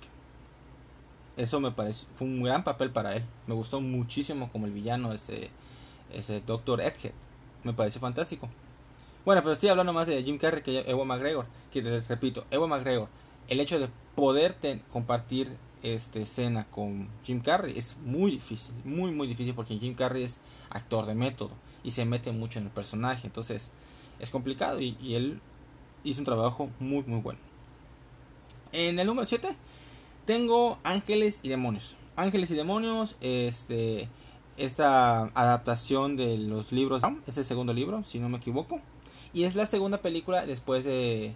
Eso 1.37 1.59
me 1.59 1.71
parece, 1.71 2.05
fue 2.13 2.27
un 2.27 2.43
gran 2.43 2.63
papel 2.63 2.91
para 2.91 3.15
él. 3.15 3.23
Me 3.47 3.55
gustó 3.55 3.81
muchísimo 3.81 4.51
como 4.51 4.65
el 4.67 4.71
villano, 4.71 5.13
ese, 5.13 5.49
ese 6.13 6.41
Dr. 6.41 6.81
Edhead 6.81 7.13
me 7.63 7.73
parece 7.73 7.99
fantástico. 7.99 8.49
Bueno, 9.23 9.41
pero 9.43 9.53
estoy 9.53 9.69
hablando 9.69 9.93
más 9.93 10.07
de 10.07 10.23
Jim 10.23 10.37
Carrey 10.39 10.63
que 10.63 10.79
Ewan 10.89 11.07
McGregor. 11.07 11.45
Que 11.71 11.81
les 11.81 12.07
repito, 12.07 12.45
Ewan 12.49 12.69
McGregor, 12.69 13.07
el 13.47 13.59
hecho 13.59 13.79
de 13.79 13.87
poder 14.15 14.55
compartir 14.91 15.55
este 15.83 16.23
escena 16.23 16.65
con 16.69 17.07
Jim 17.23 17.41
Carrey 17.41 17.77
es 17.77 17.97
muy 18.03 18.31
difícil, 18.31 18.73
muy 18.83 19.11
muy 19.11 19.27
difícil 19.27 19.53
porque 19.55 19.77
Jim 19.77 19.95
Carrey 19.95 20.23
es 20.23 20.39
actor 20.69 21.05
de 21.05 21.15
método 21.15 21.51
y 21.83 21.91
se 21.91 22.05
mete 22.05 22.31
mucho 22.31 22.59
en 22.59 22.65
el 22.65 22.71
personaje, 22.71 23.25
entonces 23.25 23.71
es 24.19 24.29
complicado 24.29 24.79
y, 24.79 24.95
y 25.01 25.15
él 25.15 25.39
hizo 26.03 26.21
un 26.21 26.25
trabajo 26.25 26.69
muy 26.79 27.03
muy 27.03 27.19
bueno. 27.19 27.39
En 28.71 28.99
el 28.99 29.07
número 29.07 29.27
7 29.27 29.55
tengo 30.25 30.77
Ángeles 30.83 31.39
y 31.41 31.49
Demonios. 31.49 31.95
Ángeles 32.15 32.51
y 32.51 32.55
Demonios, 32.55 33.15
este 33.21 34.07
esta 34.57 35.23
adaptación 35.33 36.15
de 36.15 36.37
los 36.37 36.71
libros. 36.71 37.01
Es 37.25 37.37
el 37.37 37.45
segundo 37.45 37.73
libro, 37.73 38.03
si 38.03 38.19
no 38.19 38.29
me 38.29 38.37
equivoco. 38.37 38.81
Y 39.33 39.45
es 39.45 39.55
la 39.55 39.65
segunda 39.65 39.99
película 39.99 40.45
después 40.45 40.83
de, 40.83 41.33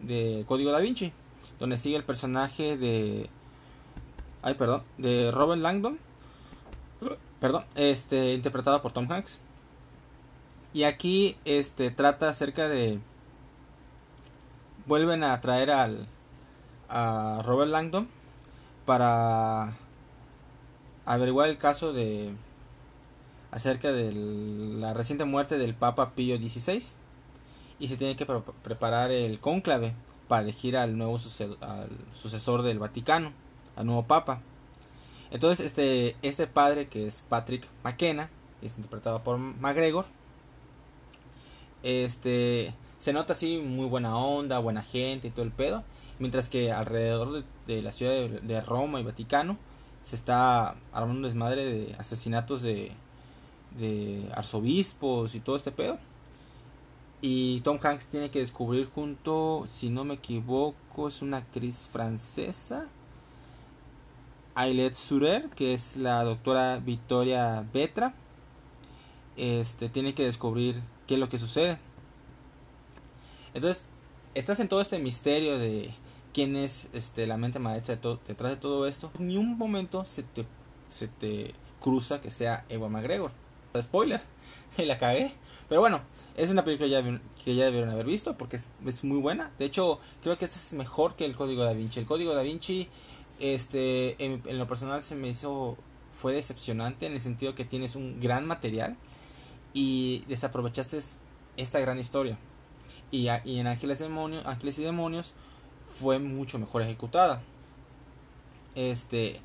de 0.00 0.44
Código 0.46 0.72
Da 0.72 0.80
Vinci, 0.80 1.12
donde 1.58 1.76
sigue 1.76 1.96
el 1.96 2.04
personaje 2.04 2.76
de... 2.76 3.28
Ay, 4.42 4.54
perdón, 4.54 4.82
de 4.98 5.30
Robert 5.30 5.60
Langdon. 5.60 5.98
Perdón, 7.40 7.64
este, 7.74 8.34
interpretado 8.34 8.80
por 8.80 8.92
Tom 8.92 9.10
Hanks. 9.10 9.38
Y 10.72 10.84
aquí 10.84 11.36
este 11.44 11.90
trata 11.90 12.28
acerca 12.28 12.68
de 12.68 12.98
vuelven 14.86 15.22
a 15.22 15.40
traer 15.40 15.70
al 15.70 16.06
a 16.88 17.42
Robert 17.44 17.70
Langdon 17.70 18.08
para 18.84 19.72
averiguar 21.04 21.48
el 21.48 21.58
caso 21.58 21.92
de 21.92 22.32
acerca 23.50 23.92
de 23.92 24.12
la 24.12 24.94
reciente 24.94 25.24
muerte 25.24 25.58
del 25.58 25.74
Papa 25.74 26.10
Pío 26.10 26.36
XVI 26.36 26.82
y 27.78 27.88
se 27.88 27.96
tiene 27.96 28.16
que 28.16 28.26
preparar 28.26 29.10
el 29.10 29.40
cónclave 29.40 29.94
para 30.28 30.42
elegir 30.42 30.76
al 30.76 30.96
nuevo 30.96 31.18
sucesor, 31.18 32.62
del 32.62 32.78
Vaticano, 32.78 33.32
al 33.76 33.86
nuevo 33.86 34.04
Papa. 34.04 34.40
Entonces 35.30 35.66
este, 35.66 36.16
este 36.22 36.46
padre 36.46 36.88
que 36.88 37.06
es 37.06 37.24
Patrick 37.28 37.66
McKenna, 37.82 38.30
es 38.62 38.76
interpretado 38.76 39.22
por 39.22 39.38
McGregor, 39.38 40.06
este, 41.82 42.72
se 42.98 43.12
nota 43.12 43.34
así 43.34 43.58
muy 43.58 43.86
buena 43.86 44.16
onda, 44.16 44.58
buena 44.58 44.82
gente 44.82 45.28
y 45.28 45.30
todo 45.30 45.44
el 45.44 45.52
pedo, 45.52 45.84
mientras 46.18 46.48
que 46.48 46.72
alrededor 46.72 47.44
de, 47.66 47.82
la 47.82 47.92
ciudad 47.92 48.12
de, 48.12 48.60
Roma 48.62 49.00
y 49.00 49.02
Vaticano 49.02 49.58
se 50.02 50.16
está 50.16 50.76
armando 50.92 51.16
un 51.16 51.22
desmadre 51.22 51.64
de 51.64 51.94
asesinatos 51.98 52.62
de, 52.62 52.92
de 53.78 54.30
arzobispos 54.34 55.34
y 55.34 55.40
todo 55.40 55.56
este 55.56 55.72
pedo. 55.72 55.98
Y 57.26 57.62
Tom 57.62 57.78
Hanks 57.82 58.08
tiene 58.08 58.30
que 58.30 58.40
descubrir 58.40 58.90
junto, 58.94 59.66
si 59.72 59.88
no 59.88 60.04
me 60.04 60.12
equivoco, 60.12 61.08
es 61.08 61.22
una 61.22 61.38
actriz 61.38 61.88
francesa, 61.90 62.86
Ailette 64.54 64.94
Surer, 64.94 65.48
que 65.48 65.72
es 65.72 65.96
la 65.96 66.22
doctora 66.22 66.76
Victoria 66.84 67.64
Betra. 67.72 68.12
Este 69.38 69.88
tiene 69.88 70.12
que 70.12 70.26
descubrir 70.26 70.82
qué 71.06 71.14
es 71.14 71.20
lo 71.20 71.30
que 71.30 71.38
sucede. 71.38 71.78
Entonces, 73.54 73.86
estás 74.34 74.60
en 74.60 74.68
todo 74.68 74.82
este 74.82 74.98
misterio 74.98 75.58
de 75.58 75.94
quién 76.34 76.56
es 76.56 76.90
este, 76.92 77.26
la 77.26 77.38
mente 77.38 77.58
maestra 77.58 77.98
detrás 78.28 78.50
de 78.52 78.58
todo 78.58 78.86
esto. 78.86 79.10
Ni 79.18 79.38
un 79.38 79.56
momento 79.56 80.04
se 80.04 80.24
te, 80.24 80.44
se 80.90 81.08
te 81.08 81.54
cruza 81.80 82.20
que 82.20 82.30
sea 82.30 82.66
Eva 82.68 82.90
McGregor 82.90 83.30
Spoiler, 83.82 84.20
la 84.76 84.98
cagué. 84.98 85.32
Pero 85.68 85.80
bueno, 85.80 86.00
es 86.36 86.50
una 86.50 86.64
película 86.64 86.88
que 87.44 87.54
ya 87.54 87.64
debieron 87.64 87.90
haber 87.90 88.06
visto 88.06 88.36
porque 88.36 88.56
es, 88.56 89.04
muy 89.04 89.20
buena. 89.20 89.50
De 89.58 89.64
hecho, 89.64 90.00
creo 90.22 90.36
que 90.36 90.44
esta 90.44 90.56
es 90.56 90.72
mejor 90.74 91.16
que 91.16 91.24
el 91.24 91.34
Código 91.36 91.64
Da 91.64 91.72
Vinci. 91.72 92.00
El 92.00 92.06
Código 92.06 92.34
Da 92.34 92.42
Vinci, 92.42 92.88
este, 93.40 94.22
en, 94.24 94.58
lo 94.58 94.66
personal 94.66 95.02
se 95.02 95.14
me 95.14 95.28
hizo, 95.28 95.76
fue 96.20 96.32
decepcionante 96.32 97.06
en 97.06 97.12
el 97.12 97.20
sentido 97.20 97.54
que 97.54 97.64
tienes 97.64 97.96
un 97.96 98.20
gran 98.20 98.46
material 98.46 98.96
y 99.72 100.24
desaprovechaste 100.28 101.00
esta 101.56 101.80
gran 101.80 101.98
historia. 101.98 102.38
Y, 103.10 103.28
y 103.44 103.58
en 103.58 103.66
Ángeles, 103.66 103.98
Demonios, 103.98 104.44
Ángeles 104.46 104.78
y 104.78 104.82
Demonios 104.82 105.34
fue 106.00 106.18
mucho 106.18 106.58
mejor 106.58 106.82
ejecutada. 106.82 107.42
Este, 108.74 109.40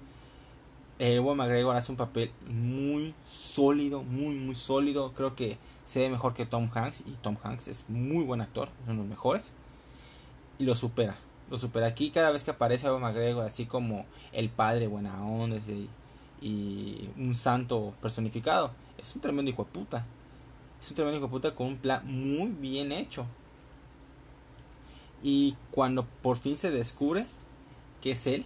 Ewan 0.98 1.38
McGregor 1.38 1.76
hace 1.76 1.92
un 1.92 1.98
papel 1.98 2.32
muy 2.48 3.14
sólido, 3.26 4.04
muy, 4.04 4.36
muy 4.36 4.56
sólido. 4.56 5.14
Creo 5.14 5.36
que 5.36 5.58
se 5.90 6.02
ve 6.02 6.10
mejor 6.10 6.36
que 6.36 6.46
Tom 6.46 6.70
Hanks. 6.72 7.02
Y 7.02 7.12
Tom 7.24 7.36
Hanks 7.42 7.68
es 7.68 7.86
muy 7.90 8.24
buen 8.24 8.42
actor, 8.42 8.70
uno 8.84 8.94
de 8.94 9.00
los 9.00 9.08
mejores. 9.08 9.54
Y 10.60 10.64
lo 10.64 10.76
supera. 10.76 11.16
Lo 11.50 11.58
supera 11.58 11.88
aquí 11.88 12.12
cada 12.12 12.30
vez 12.30 12.44
que 12.44 12.52
aparece 12.52 12.86
Ewan 12.86 13.02
McGregor, 13.02 13.44
así 13.44 13.66
como 13.66 14.06
el 14.32 14.50
padre 14.50 14.86
buena 14.86 15.26
onda 15.26 15.58
y, 16.42 17.10
un 17.18 17.34
santo 17.34 17.96
personificado. 18.04 18.72
Es 19.00 19.16
un 19.16 19.22
tremendo 19.22 19.50
hijo 19.50 19.66
puta. 19.66 20.06
Es 20.80 20.90
un 20.92 20.96
tremendo 20.96 21.18
hijo 21.18 21.30
puta 21.30 21.56
con 21.56 21.66
un 21.66 21.78
plan 21.78 22.04
muy 22.06 22.52
bien 22.52 22.92
hecho. 22.92 23.26
Y 25.24 25.58
cuando 25.72 26.06
por 26.22 26.38
fin 26.38 26.56
se 26.56 26.70
descubre 26.70 27.26
que 28.00 28.12
es 28.12 28.28
él, 28.28 28.46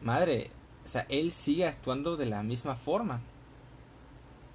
madre, 0.00 0.52
o 0.84 0.88
sea, 0.88 1.04
él 1.08 1.32
sigue 1.32 1.66
actuando 1.66 2.16
de 2.16 2.26
la 2.26 2.44
misma 2.44 2.76
forma. 2.76 3.22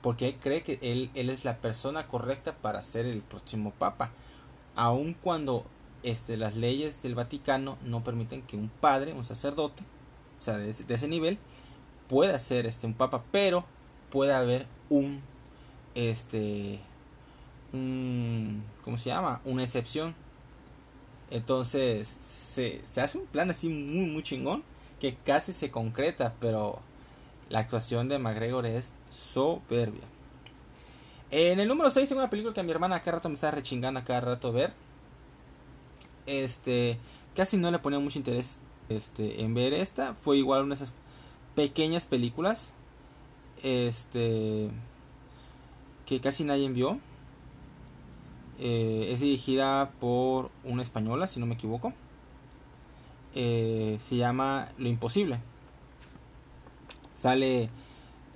Porque 0.02 0.28
él 0.28 0.36
cree 0.40 0.62
que 0.62 0.80
él, 0.82 1.10
él 1.16 1.30
es 1.30 1.44
la 1.44 1.58
persona 1.58 2.08
correcta 2.08 2.56
para 2.56 2.84
ser 2.84 3.06
el 3.06 3.22
próximo 3.22 3.72
papa. 3.72 4.12
Aun 4.76 5.14
cuando 5.14 5.66
este, 6.04 6.38
las 6.38 6.56
leyes 6.56 7.02
del 7.02 7.16
Vaticano 7.16 7.78
no 7.84 8.04
permiten 8.04 8.44
que 8.44 8.58
un 8.58 8.70
padre, 8.70 9.14
un 9.14 9.24
sacerdote, 9.24 9.84
o 10.40 10.42
sea, 10.42 10.58
de, 10.58 10.70
ese 10.70 11.08
nivel, 11.08 11.40
pueda 12.08 12.38
ser 12.40 12.68
este, 12.68 12.86
un 12.86 12.94
papa, 12.94 13.24
pero 13.32 13.66
puede 14.12 14.34
haber 14.34 14.68
un, 14.90 15.22
este, 15.96 16.80
un, 17.74 18.64
¿cómo 18.84 18.98
se 18.98 19.10
llama? 19.10 19.42
Una 19.46 19.64
excepción 19.64 20.16
entonces 21.30 22.08
se, 22.22 22.82
se 22.86 23.02
hace 23.02 23.18
un 23.18 23.26
plan 23.26 23.50
así 23.50 23.70
muy, 23.70 24.10
muy 24.10 24.24
chingón 24.24 24.64
que 25.00 25.16
casi 25.16 25.54
se 25.54 25.72
concreta, 25.72 26.34
pero 26.40 26.80
la 27.50 27.60
actuación 27.60 28.10
de 28.10 28.18
McGregor 28.18 28.66
es 28.66 28.94
soberbia. 29.18 30.04
En 31.30 31.60
el 31.60 31.68
número 31.68 31.92
6 31.92 32.08
tengo 32.08 32.22
una 32.22 32.30
película 32.30 32.54
que 32.54 32.64
mi 32.64 32.72
hermana 32.72 33.02
cada 33.02 33.18
rato 33.18 33.30
me 33.30 33.36
está 33.36 33.52
rechingando 33.52 34.00
a 34.00 34.06
cada 34.06 34.22
rato 34.22 34.54
ver. 34.54 34.74
Este, 36.26 36.98
casi 37.36 37.58
no 37.58 37.72
le 37.72 37.80
ponía 37.80 38.00
mucho 38.00 38.20
interés 38.20 38.60
este, 38.90 39.44
en 39.44 39.54
ver 39.54 39.74
esta. 39.74 40.14
Fue 40.14 40.38
igual 40.38 40.64
una 40.64 40.76
de 40.76 40.84
esas 40.84 40.94
pequeñas 41.56 42.06
películas. 42.06 42.74
Este, 43.64 44.70
que 46.06 46.22
casi 46.22 46.44
nadie 46.44 46.70
vio. 46.70 47.00
Eh, 48.60 49.10
es 49.12 49.20
dirigida 49.20 49.92
por 50.00 50.50
una 50.64 50.82
española, 50.82 51.28
si 51.28 51.40
no 51.40 51.46
me 51.46 51.56
equivoco. 51.56 51.94
Eh, 53.36 53.98
se 54.00 54.16
llama 54.16 54.70
Lo 54.78 54.88
Imposible. 54.88 55.40
Sale 57.14 57.70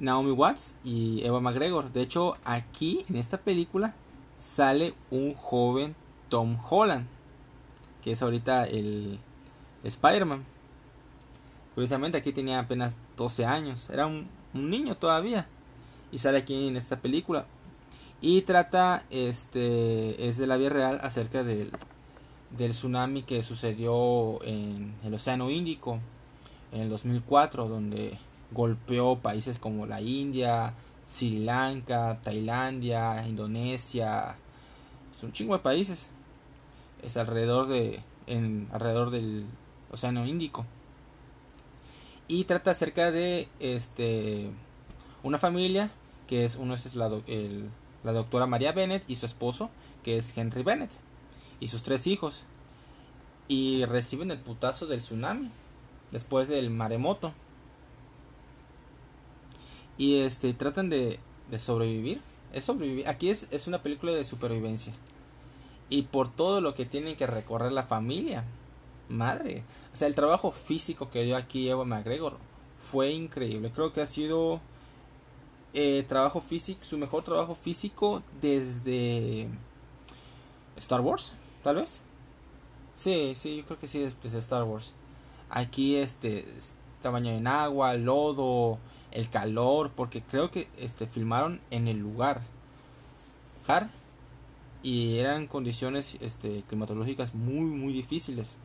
Naomi 0.02 0.32
Watts 0.32 0.76
y 0.84 1.24
Eva 1.24 1.40
McGregor. 1.40 1.94
De 1.94 2.02
hecho, 2.02 2.36
aquí 2.44 3.06
en 3.08 3.16
esta 3.16 3.38
película 3.38 3.94
sale 4.40 4.96
un 5.12 5.36
joven 5.36 5.96
Tom 6.28 6.58
Holland, 6.70 7.08
que 8.04 8.12
es 8.12 8.22
ahorita 8.22 8.66
el 8.66 9.20
Spider-Man. 9.84 10.44
Curiosamente, 11.76 12.18
aquí 12.18 12.34
tenía 12.34 12.60
apenas 12.60 12.98
12 13.16 13.46
años, 13.46 13.90
era 13.90 14.08
un 14.08 14.28
niño 14.54 14.98
todavía. 14.98 15.48
Y 16.12 16.18
sale 16.18 16.40
aquí 16.40 16.68
en 16.68 16.76
esta 16.76 17.00
película. 17.00 17.46
Y 18.22 18.42
trata, 18.42 19.06
este, 19.10 20.28
es 20.28 20.38
de 20.38 20.48
la 20.48 20.58
vida 20.58 20.70
real 20.70 21.00
acerca 21.04 21.44
del, 21.44 21.72
del 22.50 22.72
tsunami 22.72 23.24
que 23.24 23.44
sucedió 23.44 24.44
en 24.44 24.96
el 25.04 25.14
Océano 25.14 25.50
Índico 25.50 26.00
en 26.72 26.82
el 26.82 26.90
2004, 26.90 27.68
donde 27.68 28.20
golpeó 28.52 29.18
países 29.20 29.58
como 29.58 29.86
la 29.86 30.02
India, 30.02 30.74
Sri 31.08 31.40
Lanka, 31.40 32.20
Tailandia, 32.24 33.26
Indonesia, 33.28 34.36
es 35.16 35.24
un 35.24 35.32
chingo 35.34 35.54
de 35.54 35.64
países. 35.64 36.08
Es 37.04 37.18
alrededor 37.18 37.68
de, 37.68 38.02
en, 38.28 38.68
alrededor 38.72 39.12
del 39.12 39.46
Océano 39.92 40.26
Índico. 40.26 40.66
Y 42.28 42.46
trata 42.46 42.72
acerca 42.72 43.12
de, 43.12 43.48
este, 43.60 44.50
una 45.24 45.38
familia 45.38 45.92
que 46.28 46.46
es 46.46 46.56
uno 46.56 46.76
es 46.76 46.96
lado 46.96 47.24
el 47.28 47.70
la 48.04 48.14
doctora 48.14 48.48
María 48.48 48.72
Bennett 48.72 49.04
y 49.08 49.16
su 49.16 49.26
esposo, 49.26 49.70
que 50.04 50.18
es 50.18 50.36
Henry 50.36 50.64
Bennett, 50.64 50.92
y 51.60 51.68
sus 51.68 51.84
tres 51.84 52.08
hijos. 52.08 52.44
Y 53.48 53.86
reciben 53.86 54.32
el 54.32 54.40
putazo 54.40 54.88
del 54.88 55.02
tsunami 55.02 55.52
después 56.12 56.48
del 56.48 56.70
maremoto. 56.70 57.34
Y 59.98 60.18
este 60.18 60.54
tratan 60.54 60.90
de, 60.90 61.20
de 61.50 61.60
sobrevivir. 61.60 62.22
Es 62.54 62.66
sobrevivir. 62.66 63.08
Aquí 63.08 63.30
es, 63.30 63.48
es 63.52 63.68
una 63.68 63.82
película 63.82 64.14
de 64.14 64.26
supervivencia. 64.26 64.94
Y 65.90 66.04
por 66.04 66.30
todo 66.30 66.62
lo 66.62 66.74
que 66.74 66.86
tienen 66.86 67.16
que 67.16 67.28
recorrer 67.28 67.72
la 67.72 67.84
familia. 67.84 68.46
Madre. 69.10 69.64
O 69.94 69.98
sea, 69.98 70.08
el 70.08 70.16
trabajo 70.16 70.52
físico 70.52 71.10
que 71.10 71.24
dio 71.24 71.36
aquí 71.36 71.70
Evan 71.70 71.90
McGregor 71.90 72.38
fue 72.80 73.12
increíble. 73.12 73.72
Creo 73.74 73.94
que 73.94 74.02
ha 74.02 74.08
sido 74.08 74.62
eh, 75.74 76.04
trabajo 76.08 76.42
físico, 76.42 76.84
su 76.84 76.98
mejor 76.98 77.24
trabajo 77.24 77.56
físico 77.56 78.24
desde 78.42 79.48
Star 80.78 81.02
Wars, 81.02 81.36
tal 81.64 81.78
vez. 81.78 82.02
Sí, 82.96 83.34
sí, 83.36 83.58
yo 83.58 83.66
creo 83.66 83.80
que 83.80 83.88
sí, 83.88 84.10
desde 84.22 84.40
Star 84.40 84.64
Wars. 84.64 84.94
Aquí 85.50 85.96
este 85.96 86.46
está 86.58 87.18
en 87.18 87.48
agua, 87.48 87.94
lodo, 87.96 88.80
el 89.12 89.30
calor, 89.30 89.92
porque 89.96 90.22
creo 90.22 90.52
que 90.52 90.68
este 90.78 91.08
filmaron 91.08 91.62
en 91.70 91.88
el 91.88 92.00
lugar. 92.00 92.42
Y 94.84 95.20
eran 95.20 95.48
condiciones 95.48 96.18
este, 96.22 96.64
climatológicas 96.68 97.34
muy, 97.34 97.66
muy 97.66 97.94
difíciles. 97.94 98.58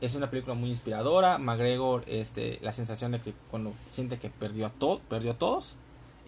Es 0.00 0.14
una 0.14 0.30
película 0.30 0.54
muy 0.54 0.70
inspiradora. 0.70 1.38
McGregor, 1.38 2.04
este, 2.06 2.58
la 2.62 2.72
sensación 2.72 3.12
de 3.12 3.20
que 3.20 3.34
cuando 3.50 3.74
siente 3.90 4.18
que 4.18 4.30
perdió 4.30 4.66
a, 4.66 4.70
todo, 4.70 5.00
perdió 5.00 5.32
a 5.32 5.38
todos, 5.38 5.76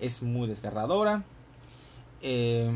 es 0.01 0.23
muy 0.23 0.47
desgarradora. 0.47 1.25
Eh, 2.21 2.71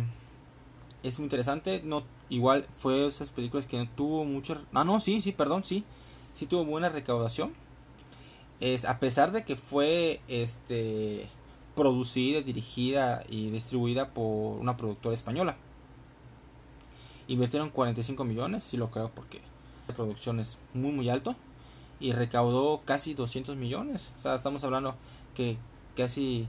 es 1.02 1.18
muy 1.18 1.24
interesante. 1.26 1.82
No, 1.84 2.04
igual 2.30 2.66
fue 2.78 3.06
esas 3.06 3.30
películas 3.30 3.66
que 3.66 3.78
no 3.78 3.88
tuvo 3.90 4.24
mucho. 4.24 4.60
Ah, 4.72 4.84
no, 4.84 5.00
sí, 5.00 5.20
sí, 5.20 5.32
perdón, 5.32 5.64
sí. 5.64 5.84
Sí 6.34 6.46
tuvo 6.46 6.64
buena 6.64 6.88
recaudación. 6.88 7.52
Es, 8.60 8.84
a 8.84 8.98
pesar 8.98 9.32
de 9.32 9.44
que 9.44 9.56
fue 9.56 10.20
este, 10.28 11.28
producida, 11.76 12.40
dirigida 12.40 13.22
y 13.28 13.50
distribuida 13.50 14.10
por 14.10 14.58
una 14.58 14.76
productora 14.76 15.14
española. 15.14 15.56
Invirtieron 17.28 17.70
45 17.70 18.24
millones, 18.24 18.64
si 18.64 18.76
lo 18.76 18.90
creo, 18.90 19.10
porque 19.14 19.40
de 19.86 19.94
producción 19.94 20.40
es 20.40 20.58
muy 20.74 20.92
muy 20.92 21.08
alto 21.08 21.36
y 22.00 22.12
recaudó 22.12 22.82
casi 22.84 23.14
200 23.14 23.56
millones. 23.56 24.12
O 24.16 24.20
sea, 24.20 24.34
estamos 24.34 24.64
hablando 24.64 24.96
que 25.34 25.56
casi 25.96 26.48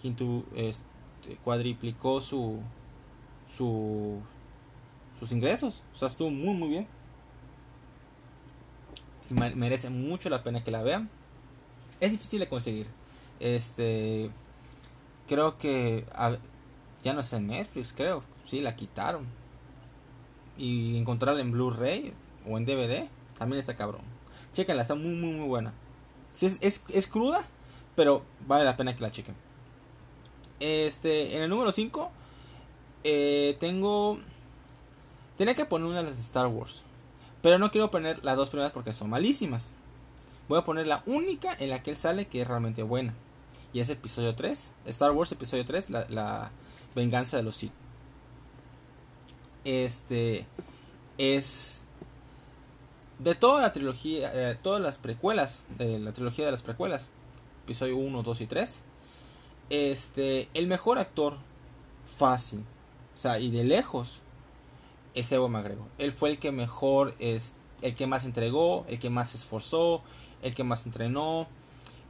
quinto, 0.00 0.44
este, 0.54 1.36
cuadriplicó 1.42 2.20
su, 2.20 2.60
su 3.48 4.20
sus 5.18 5.32
ingresos. 5.32 5.82
O 5.94 5.96
sea, 5.96 6.08
estuvo 6.08 6.30
muy 6.30 6.54
muy 6.54 6.68
bien. 6.68 6.86
Y 9.30 9.34
merece 9.34 9.88
mucho 9.88 10.28
la 10.28 10.42
pena 10.42 10.62
que 10.62 10.70
la 10.70 10.82
vean. 10.82 11.08
Es 12.02 12.10
difícil 12.10 12.40
de 12.40 12.48
conseguir. 12.48 12.88
Este 13.38 14.28
creo 15.28 15.56
que 15.56 16.04
ya 17.04 17.12
no 17.12 17.20
es 17.20 17.32
en 17.32 17.46
Netflix, 17.46 17.92
creo. 17.96 18.24
Sí, 18.44 18.60
la 18.60 18.74
quitaron. 18.74 19.24
Y 20.58 20.98
encontrarla 20.98 21.40
en 21.40 21.52
Blu-ray 21.52 22.12
o 22.44 22.58
en 22.58 22.66
DVD, 22.66 23.08
también 23.38 23.60
está 23.60 23.76
cabrón. 23.76 24.02
Chequenla, 24.52 24.82
está 24.82 24.96
muy, 24.96 25.14
muy, 25.14 25.32
muy 25.32 25.46
buena. 25.46 25.72
Si 26.32 26.46
es, 26.46 26.82
es, 26.88 27.06
cruda, 27.06 27.44
pero 27.94 28.24
vale 28.48 28.64
la 28.64 28.76
pena 28.76 28.96
que 28.96 29.02
la 29.02 29.12
chequen. 29.12 29.36
Este, 30.58 31.36
en 31.36 31.42
el 31.44 31.50
número 31.50 31.70
5, 31.70 32.10
eh, 33.04 33.56
tengo. 33.60 34.18
Tenía 35.38 35.54
que 35.54 35.66
poner 35.66 35.86
una 35.86 35.98
de 35.98 36.08
las 36.08 36.16
de 36.16 36.22
Star 36.22 36.48
Wars. 36.48 36.82
Pero 37.42 37.60
no 37.60 37.70
quiero 37.70 37.92
poner 37.92 38.24
las 38.24 38.36
dos 38.36 38.50
primeras 38.50 38.72
porque 38.72 38.92
son 38.92 39.08
malísimas. 39.08 39.76
Voy 40.52 40.58
a 40.58 40.66
poner 40.66 40.86
la 40.86 41.02
única 41.06 41.56
en 41.58 41.70
la 41.70 41.82
que 41.82 41.92
él 41.92 41.96
sale 41.96 42.26
que 42.26 42.42
es 42.42 42.46
realmente 42.46 42.82
buena. 42.82 43.14
y 43.72 43.80
es 43.80 43.88
episodio 43.88 44.34
3, 44.34 44.72
Star 44.84 45.12
Wars 45.12 45.32
episodio 45.32 45.64
3, 45.64 45.88
la, 45.88 46.50
venganza 46.94 47.38
de 47.38 47.42
los 47.42 47.56
Sith. 47.56 47.72
Este 49.64 50.44
es 51.16 51.80
de 53.18 53.34
toda 53.34 53.62
la 53.62 53.72
trilogía, 53.72 54.30
eh, 54.34 54.58
todas 54.62 54.82
las 54.82 54.98
precuelas, 54.98 55.64
de 55.78 55.98
la 55.98 56.12
trilogía 56.12 56.44
de 56.44 56.52
las 56.52 56.62
precuelas, 56.62 57.08
episodio 57.64 57.96
1, 57.96 58.22
2 58.22 58.40
y 58.42 58.46
3, 58.46 58.82
este, 59.70 60.50
el 60.52 60.66
mejor 60.66 60.98
actor 60.98 61.38
fácil, 62.18 62.62
o 63.14 63.16
sea, 63.16 63.38
y 63.38 63.50
de 63.50 63.64
lejos, 63.64 64.20
es 65.14 65.32
Evo 65.32 65.48
McGregor. 65.48 65.88
Él 65.96 66.12
fue 66.12 66.28
el 66.28 66.38
que 66.38 66.52
mejor, 66.52 67.14
es, 67.20 67.54
el 67.80 67.94
que 67.94 68.06
más 68.06 68.26
entregó, 68.26 68.84
el 68.88 69.00
que 69.00 69.08
más 69.08 69.30
se 69.30 69.38
esforzó, 69.38 70.02
el 70.42 70.54
que 70.54 70.64
más 70.64 70.86
entrenó, 70.86 71.48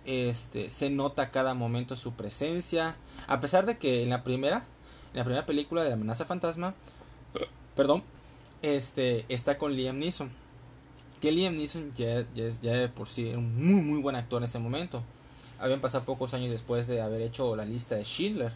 este, 0.05 0.71
se 0.71 0.91
nota 0.91 1.31
cada 1.31 1.55
momento 1.55 1.97
su 1.97 2.13
presencia, 2.15 2.97
a 3.27 3.41
pesar 3.41 3.67
de 3.67 3.79
que 3.79 4.03
en 4.03 4.11
la 4.11 4.25
primera, 4.25 4.65
en 5.13 5.19
la 5.19 5.25
primera 5.25 5.47
película 5.47 5.83
de 5.83 5.91
la 5.91 5.95
amenaza 5.95 6.25
fantasma, 6.25 6.75
perdón, 7.77 8.03
este, 8.63 9.25
está 9.29 9.59
con 9.59 9.75
Liam 9.75 9.99
Neeson. 9.99 10.31
Que 11.21 11.31
Liam 11.31 11.57
Neeson 11.57 11.93
ya, 11.95 12.25
ya, 12.35 12.49
ya 12.63 12.73
de 12.73 12.89
por 12.89 13.09
sí 13.09 13.29
era 13.29 13.39
un 13.39 13.55
muy 13.55 13.81
muy 13.81 14.01
buen 14.01 14.17
actor 14.17 14.43
en 14.43 14.49
ese 14.49 14.59
momento. 14.59 15.03
Habían 15.61 15.81
pasado 15.81 16.05
pocos 16.05 16.35
años 16.35 16.51
después 16.51 16.89
de 16.89 17.01
haber 17.01 17.23
hecho 17.23 17.55
la 17.55 17.65
lista 17.65 17.95
de 17.95 18.05
Schindler. 18.05 18.53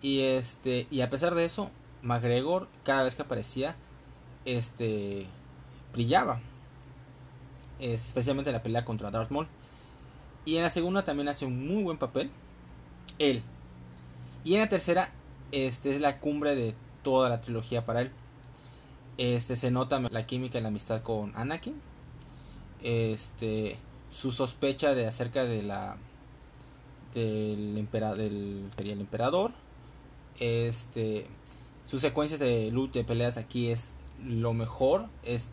Y 0.00 0.20
este, 0.20 0.86
y 0.90 1.02
a 1.02 1.10
pesar 1.10 1.34
de 1.34 1.44
eso, 1.44 1.70
McGregor 2.02 2.68
cada 2.84 3.02
vez 3.02 3.14
que 3.14 3.22
aparecía, 3.22 3.76
este, 4.46 5.26
brillaba. 5.92 6.40
Especialmente 7.78 8.50
en 8.50 8.54
la 8.54 8.62
pelea 8.62 8.84
contra 8.84 9.10
Darth 9.10 9.30
Maul. 9.30 9.48
Y 10.44 10.56
en 10.56 10.62
la 10.62 10.70
segunda 10.70 11.04
también 11.04 11.28
hace 11.28 11.44
un 11.44 11.66
muy 11.66 11.82
buen 11.82 11.98
papel. 11.98 12.30
Él. 13.18 13.42
Y 14.44 14.54
en 14.54 14.60
la 14.60 14.68
tercera, 14.68 15.10
este 15.52 15.90
es 15.90 16.00
la 16.00 16.20
cumbre 16.20 16.54
de 16.54 16.74
toda 17.02 17.28
la 17.28 17.40
trilogía 17.40 17.84
para 17.84 18.02
él. 18.02 18.12
Este 19.18 19.56
se 19.56 19.70
nota 19.70 19.98
la 20.00 20.26
química 20.26 20.58
y 20.58 20.62
la 20.62 20.68
amistad 20.68 21.02
con 21.02 21.32
Anakin. 21.36 21.74
Este 22.82 23.78
su 24.10 24.30
sospecha 24.32 24.94
de 24.94 25.06
acerca 25.06 25.44
de 25.44 25.62
la 25.62 25.96
del, 27.14 27.76
emperador 27.78 28.18
del, 28.18 28.70
el 28.76 29.00
emperador. 29.00 29.52
Este 30.38 31.26
sus 31.86 32.00
secuencias 32.00 32.38
de 32.40 32.70
loot 32.70 32.92
de 32.92 33.04
peleas 33.04 33.36
aquí 33.36 33.68
es 33.68 33.92
lo 34.24 34.52
mejor. 34.52 35.06
Es 35.22 35.48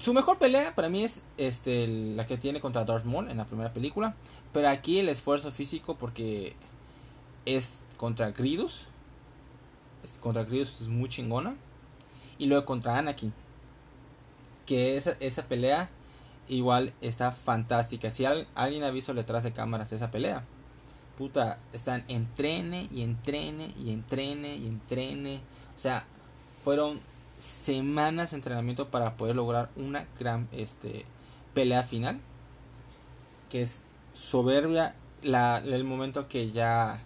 su 0.00 0.14
mejor 0.14 0.38
pelea 0.38 0.74
para 0.74 0.88
mí 0.88 1.04
es 1.04 1.22
este 1.36 1.86
la 1.86 2.26
que 2.26 2.38
tiene 2.38 2.60
contra 2.60 2.84
Darth 2.84 3.04
Maul 3.04 3.30
en 3.30 3.36
la 3.36 3.44
primera 3.44 3.72
película, 3.72 4.14
pero 4.52 4.68
aquí 4.68 4.98
el 4.98 5.08
esfuerzo 5.08 5.52
físico 5.52 5.96
porque 5.96 6.54
es 7.44 7.80
contra 7.96 8.30
Gridus. 8.30 8.88
contra 10.20 10.44
Gridus 10.44 10.80
es 10.80 10.88
muy 10.88 11.08
chingona 11.08 11.54
y 12.38 12.46
luego 12.46 12.64
contra 12.64 12.96
Anakin. 12.96 13.32
Que 14.66 14.96
esa, 14.96 15.16
esa 15.20 15.44
pelea 15.44 15.90
igual 16.48 16.92
está 17.00 17.32
fantástica. 17.32 18.10
Si 18.10 18.24
alguien 18.24 18.84
ha 18.84 18.90
visto 18.90 19.14
detrás 19.14 19.44
de 19.44 19.52
cámaras 19.52 19.92
esa 19.92 20.10
pelea, 20.10 20.44
puta, 21.18 21.58
están 21.72 22.04
entrene 22.08 22.88
y 22.92 23.02
entrene 23.02 23.74
y 23.78 23.90
entrene 23.90 24.56
y 24.56 24.66
entrene. 24.66 25.40
O 25.76 25.78
sea, 25.78 26.04
fueron 26.64 27.00
semanas 27.40 28.30
de 28.30 28.36
entrenamiento 28.36 28.88
para 28.88 29.16
poder 29.16 29.34
lograr 29.34 29.70
una 29.76 30.06
gran 30.18 30.48
este, 30.52 31.04
pelea 31.54 31.82
final. 31.82 32.20
Que 33.48 33.62
es 33.62 33.80
soberbia 34.12 34.94
la, 35.22 35.58
el 35.58 35.84
momento 35.84 36.28
que 36.28 36.52
ya 36.52 37.02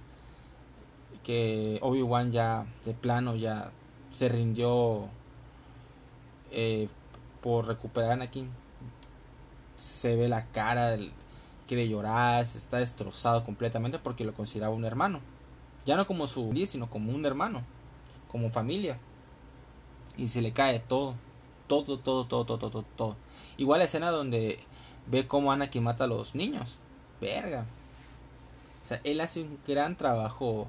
que 1.22 1.78
Obi-Wan 1.80 2.32
ya 2.32 2.66
de 2.84 2.92
plano 2.92 3.34
ya 3.34 3.70
se 4.10 4.28
rindió 4.28 5.08
eh, 6.52 6.88
por 7.40 7.66
recuperar 7.66 8.10
a 8.10 8.14
Anakin. 8.14 8.50
Se 9.78 10.16
ve 10.16 10.28
la 10.28 10.46
cara, 10.46 10.96
quiere 11.66 11.88
llorar, 11.88 12.42
está 12.42 12.78
destrozado 12.78 13.44
completamente 13.44 13.98
porque 13.98 14.24
lo 14.24 14.34
consideraba 14.34 14.74
un 14.74 14.84
hermano. 14.84 15.20
Ya 15.86 15.96
no 15.96 16.06
como 16.06 16.26
su 16.26 16.52
sino 16.66 16.88
como 16.88 17.12
un 17.12 17.26
hermano, 17.26 17.62
como 18.30 18.50
familia. 18.50 18.98
Y 20.16 20.28
se 20.28 20.42
le 20.42 20.52
cae 20.52 20.78
todo, 20.80 21.14
todo, 21.66 21.98
todo, 21.98 22.26
todo, 22.26 22.44
todo, 22.44 22.70
todo, 22.70 22.84
todo. 22.96 23.16
Igual 23.56 23.80
la 23.80 23.84
escena 23.84 24.10
donde 24.10 24.58
ve 25.06 25.26
cómo 25.26 25.52
Anakin 25.52 25.82
mata 25.82 26.04
a 26.04 26.08
los 26.08 26.34
niños. 26.34 26.76
Verga. 27.20 27.66
O 28.84 28.88
sea, 28.88 29.00
él 29.04 29.20
hace 29.20 29.42
un 29.42 29.58
gran 29.66 29.96
trabajo 29.96 30.68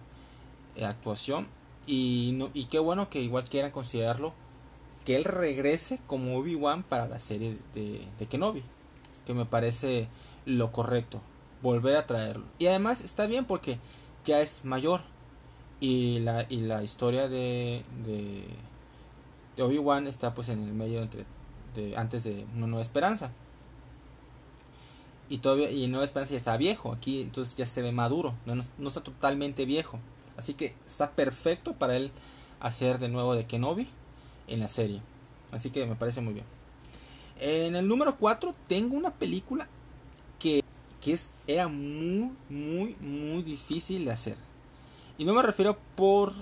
de 0.75 0.85
actuación. 0.85 1.47
Y, 1.87 2.31
no, 2.35 2.49
y 2.53 2.65
qué 2.65 2.79
bueno 2.79 3.09
que 3.09 3.21
igual 3.21 3.43
quieran 3.43 3.71
considerarlo 3.71 4.33
que 5.05 5.15
él 5.15 5.23
regrese 5.23 5.99
como 6.07 6.35
Obi-Wan 6.37 6.81
para 6.81 7.07
la 7.07 7.19
serie 7.19 7.57
de, 7.73 8.01
de 8.17 8.25
Kenobi. 8.25 8.63
Que 9.25 9.33
me 9.33 9.45
parece 9.45 10.07
lo 10.45 10.71
correcto. 10.71 11.21
Volver 11.61 11.95
a 11.95 12.07
traerlo. 12.07 12.45
Y 12.57 12.67
además 12.67 13.01
está 13.01 13.27
bien 13.27 13.45
porque 13.45 13.77
ya 14.25 14.39
es 14.41 14.65
mayor. 14.65 15.01
Y 15.79 16.19
la, 16.19 16.45
y 16.49 16.61
la 16.61 16.83
historia 16.83 17.27
de, 17.27 17.83
de 18.03 18.45
Obi-Wan 19.63 20.07
está 20.07 20.33
pues 20.33 20.49
en 20.49 20.63
el 20.63 20.73
medio 20.73 21.01
entre, 21.01 21.25
de, 21.75 21.95
antes 21.97 22.23
de 22.23 22.45
Una 22.55 22.67
Nueva 22.67 22.81
Esperanza. 22.81 23.31
Y 25.29 25.39
todavía 25.39 25.71
y 25.71 25.87
Nueva 25.87 26.05
Esperanza 26.05 26.33
ya 26.33 26.37
está 26.37 26.57
viejo. 26.57 26.91
Aquí 26.91 27.21
entonces 27.21 27.55
ya 27.55 27.65
se 27.65 27.81
ve 27.81 27.91
maduro. 27.91 28.35
No, 28.45 28.55
no 28.55 28.87
está 28.87 29.01
totalmente 29.01 29.65
viejo. 29.65 29.99
Así 30.37 30.53
que 30.53 30.75
está 30.85 31.11
perfecto 31.11 31.73
para 31.73 31.95
él 31.95 32.11
hacer 32.59 32.99
de 32.99 33.09
nuevo 33.09 33.35
de 33.35 33.45
Kenobi 33.45 33.87
en 34.47 34.59
la 34.59 34.67
serie. 34.67 35.01
Así 35.51 35.69
que 35.69 35.85
me 35.85 35.95
parece 35.95 36.21
muy 36.21 36.33
bien. 36.33 36.45
En 37.39 37.75
el 37.75 37.87
número 37.87 38.17
4 38.17 38.55
tengo 38.67 38.95
una 38.95 39.11
película 39.11 39.67
que, 40.39 40.63
que 41.01 41.13
es, 41.13 41.29
era 41.47 41.67
muy, 41.67 42.31
muy, 42.49 42.95
muy 42.99 43.43
difícil 43.43 44.05
de 44.05 44.11
hacer. 44.11 44.37
Y 45.17 45.25
no 45.25 45.33
me 45.33 45.41
refiero 45.41 45.77
por, 45.95 46.33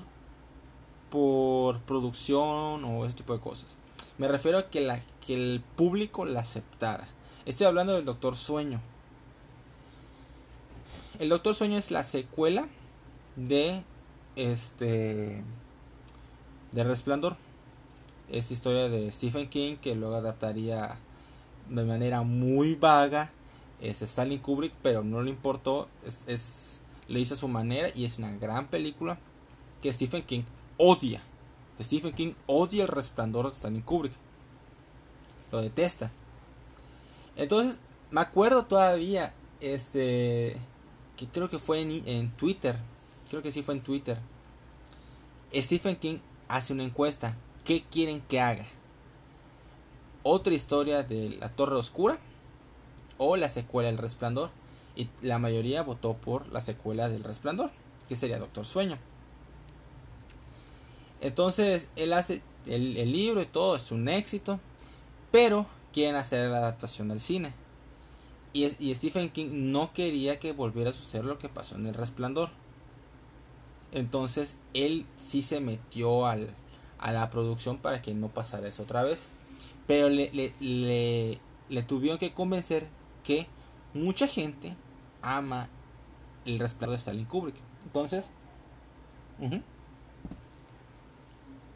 por 1.13 1.79
producción 1.81 2.83
o 2.83 3.05
ese 3.05 3.13
tipo 3.13 3.33
de 3.33 3.39
cosas. 3.39 3.75
Me 4.17 4.27
refiero 4.27 4.57
a 4.57 4.71
que, 4.71 4.81
la, 4.81 4.99
que 5.23 5.35
el 5.35 5.61
público 5.75 6.25
la 6.25 6.39
aceptara. 6.39 7.07
Estoy 7.45 7.67
hablando 7.67 7.93
del 7.93 8.03
Doctor 8.03 8.35
Sueño. 8.35 8.81
El 11.19 11.29
Doctor 11.29 11.53
Sueño 11.53 11.77
es 11.77 11.91
la 11.91 12.03
secuela 12.03 12.67
de 13.35 13.83
este 14.35 15.43
de 16.71 16.83
Resplandor 16.83 17.37
esta 18.31 18.53
historia 18.55 18.89
de 18.89 19.11
Stephen 19.11 19.47
King 19.49 19.75
que 19.75 19.93
luego 19.93 20.15
adaptaría 20.15 20.97
de 21.69 21.83
manera 21.83 22.23
muy 22.23 22.73
vaga 22.73 23.29
es 23.79 24.01
Stanley 24.01 24.39
Kubrick 24.39 24.73
pero 24.81 25.03
no 25.03 25.21
le 25.21 25.29
importó 25.29 25.87
es, 26.07 26.23
es 26.25 26.79
le 27.07 27.19
hizo 27.19 27.35
a 27.35 27.37
su 27.37 27.47
manera 27.47 27.89
y 27.93 28.05
es 28.05 28.17
una 28.17 28.31
gran 28.31 28.65
película 28.67 29.19
que 29.83 29.93
Stephen 29.93 30.23
King 30.23 30.43
odia 30.77 31.21
Stephen 31.81 32.13
King 32.13 32.33
odia 32.45 32.83
el 32.83 32.89
resplandor 32.89 33.47
de 33.47 33.55
Stanley 33.55 33.81
Kubrick 33.81 34.13
lo 35.51 35.61
detesta 35.61 36.11
entonces 37.35 37.79
me 38.11 38.21
acuerdo 38.21 38.65
todavía 38.65 39.33
este 39.59 40.57
que 41.17 41.27
creo 41.27 41.49
que 41.49 41.59
fue 41.59 41.81
en, 41.81 42.07
en 42.07 42.31
Twitter 42.31 42.77
creo 43.29 43.41
que 43.41 43.51
sí 43.51 43.63
fue 43.63 43.75
en 43.75 43.81
Twitter 43.81 44.17
Stephen 45.53 45.95
King 45.95 46.17
hace 46.47 46.73
una 46.73 46.83
encuesta 46.83 47.35
¿Qué 47.65 47.81
quieren 47.89 48.19
que 48.19 48.41
haga? 48.41 48.65
¿Otra 50.21 50.53
historia 50.53 51.03
de 51.03 51.29
la 51.29 51.49
Torre 51.49 51.77
Oscura? 51.77 52.17
¿O 53.17 53.37
la 53.37 53.47
secuela 53.47 53.87
del 53.87 53.97
Resplandor? 53.97 54.49
Y 54.97 55.07
la 55.21 55.39
mayoría 55.39 55.81
votó 55.81 56.13
por 56.13 56.51
la 56.51 56.59
secuela 56.59 57.07
del 57.07 57.23
Resplandor, 57.23 57.71
que 58.09 58.17
sería 58.17 58.37
Doctor 58.37 58.65
Sueño. 58.65 58.97
Entonces, 61.23 61.87
él 61.95 62.11
hace 62.11 62.41
el, 62.65 62.93
libro 63.13 63.41
y 63.41 63.45
todo, 63.45 63.77
es 63.77 63.93
un 63.93 64.09
éxito, 64.09 64.59
pero 65.31 65.65
quieren 65.93 66.17
hacer 66.17 66.49
la 66.49 66.57
adaptación 66.57 67.11
al 67.11 67.21
cine. 67.21 67.53
Y, 68.51 68.65
y, 68.77 68.93
Stephen 68.93 69.29
King 69.29 69.71
no 69.71 69.93
quería 69.93 70.37
que 70.37 70.51
volviera 70.51 70.89
a 70.89 70.93
suceder 70.93 71.23
lo 71.23 71.39
que 71.39 71.47
pasó 71.47 71.75
en 71.77 71.87
el 71.87 71.93
resplandor. 71.93 72.49
Entonces 73.93 74.57
él 74.73 75.05
sí 75.17 75.43
se 75.43 75.61
metió 75.61 76.25
al, 76.25 76.49
a 76.99 77.13
la 77.13 77.29
producción 77.29 77.77
para 77.77 78.01
que 78.01 78.13
no 78.13 78.27
pasara 78.27 78.67
eso 78.67 78.83
otra 78.83 79.03
vez. 79.03 79.29
Pero 79.87 80.09
le, 80.09 80.29
le, 80.59 81.39
le, 81.69 81.83
tuvieron 81.83 82.19
que 82.19 82.33
convencer 82.33 82.87
que 83.23 83.47
mucha 83.93 84.27
gente 84.27 84.75
ama 85.21 85.69
el 86.43 86.59
resplandor 86.59 86.97
de 86.97 86.99
Stalin 86.99 87.25
Kubrick. 87.25 87.55
Entonces, 87.85 88.25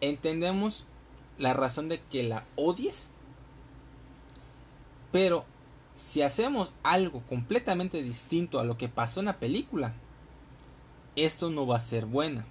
entendemos 0.01 0.85
la 1.37 1.53
razón 1.53 1.89
de 1.89 2.01
que 2.01 2.23
la 2.23 2.45
odies, 2.55 3.09
pero 5.11 5.45
si 5.95 6.21
hacemos 6.21 6.73
algo 6.83 7.21
completamente 7.27 8.03
distinto 8.03 8.59
a 8.59 8.63
lo 8.63 8.77
que 8.77 8.89
pasó 8.89 9.19
en 9.19 9.27
la 9.27 9.39
película, 9.39 9.93
esto 11.15 11.49
no 11.49 11.65
va 11.65 11.77
a 11.77 11.81
ser 11.81 12.05
buena. 12.05 12.45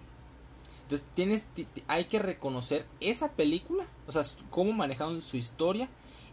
Entonces 0.82 1.06
tienes, 1.14 1.46
hay 1.88 2.04
que 2.04 2.18
reconocer 2.18 2.86
esa 3.00 3.32
película, 3.32 3.86
o 4.06 4.12
sea, 4.12 4.24
cómo 4.50 4.72
manejaron 4.72 5.20
su 5.22 5.36
historia 5.36 5.88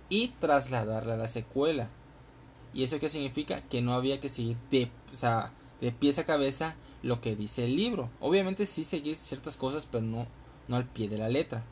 y 0.10 0.30
trasladarla 0.40 1.16
a 1.16 1.18
la 1.18 1.28
secuela. 1.28 1.90
¿Y 2.74 2.84
eso 2.84 3.00
qué 3.00 3.10
significa? 3.10 3.62
Que 3.62 3.82
no 3.82 3.94
había 3.94 4.20
que 4.20 4.30
seguir 4.30 4.58
de, 4.70 4.90
o 5.12 5.16
sea, 5.16 5.52
de 5.82 5.92
pies 5.92 6.20
a 6.20 6.26
cabeza 6.26 6.76
lo 7.04 7.22
que 7.22 7.36
dice 7.36 7.66
el 7.66 7.76
libro. 7.76 8.10
Obviamente 8.20 8.66
sí 8.66 8.84
seguir 8.84 9.18
ciertas 9.18 9.58
cosas, 9.58 9.88
pero 9.92 10.04
no, 10.04 10.28
no 10.68 10.76
al 10.76 10.86
pie 10.86 11.10
de 11.10 11.18
la 11.18 11.30
letra. 11.30 11.64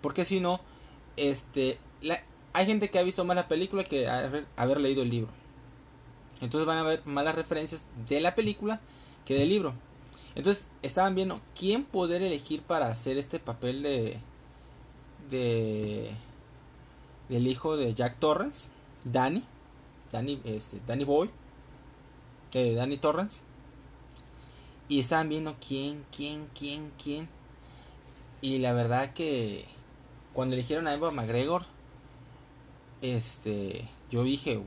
Porque 0.00 0.24
si 0.24 0.40
no, 0.40 0.60
este, 1.16 1.78
hay 2.52 2.66
gente 2.66 2.90
que 2.90 2.98
ha 2.98 3.02
visto 3.02 3.24
más 3.24 3.36
la 3.36 3.48
película 3.48 3.84
que 3.84 4.08
haber, 4.08 4.80
leído 4.80 5.02
el 5.02 5.10
libro. 5.10 5.30
Entonces 6.40 6.66
van 6.66 6.78
a 6.78 6.82
ver 6.82 7.02
malas 7.04 7.34
referencias 7.34 7.86
de 8.08 8.20
la 8.20 8.34
película 8.34 8.80
que 9.24 9.34
del 9.34 9.48
libro. 9.48 9.74
Entonces 10.34 10.68
estaban 10.82 11.14
viendo 11.14 11.40
quién 11.58 11.84
poder 11.84 12.22
elegir 12.22 12.62
para 12.62 12.88
hacer 12.88 13.18
este 13.18 13.38
papel 13.38 13.82
de 13.82 14.18
de 15.30 16.10
del 17.28 17.46
hijo 17.46 17.76
de 17.76 17.94
Jack 17.94 18.18
Torrance, 18.18 18.68
Danny, 19.04 19.42
Danny, 20.12 20.40
este, 20.44 20.80
Danny 20.86 21.04
Boy, 21.04 21.30
eh, 22.52 22.74
Danny 22.74 22.98
Torrance. 22.98 23.42
Y 24.88 25.00
estaban 25.00 25.28
viendo 25.28 25.56
quién, 25.66 26.04
quién, 26.14 26.48
quién, 26.54 26.92
quién. 27.02 27.28
Y 28.44 28.58
la 28.58 28.74
verdad 28.74 29.14
que 29.14 29.64
cuando 30.34 30.54
eligieron 30.54 30.86
a 30.86 30.92
Eva 30.92 31.10
McGregor, 31.10 31.62
este, 33.00 33.88
yo 34.10 34.22
dije, 34.22 34.60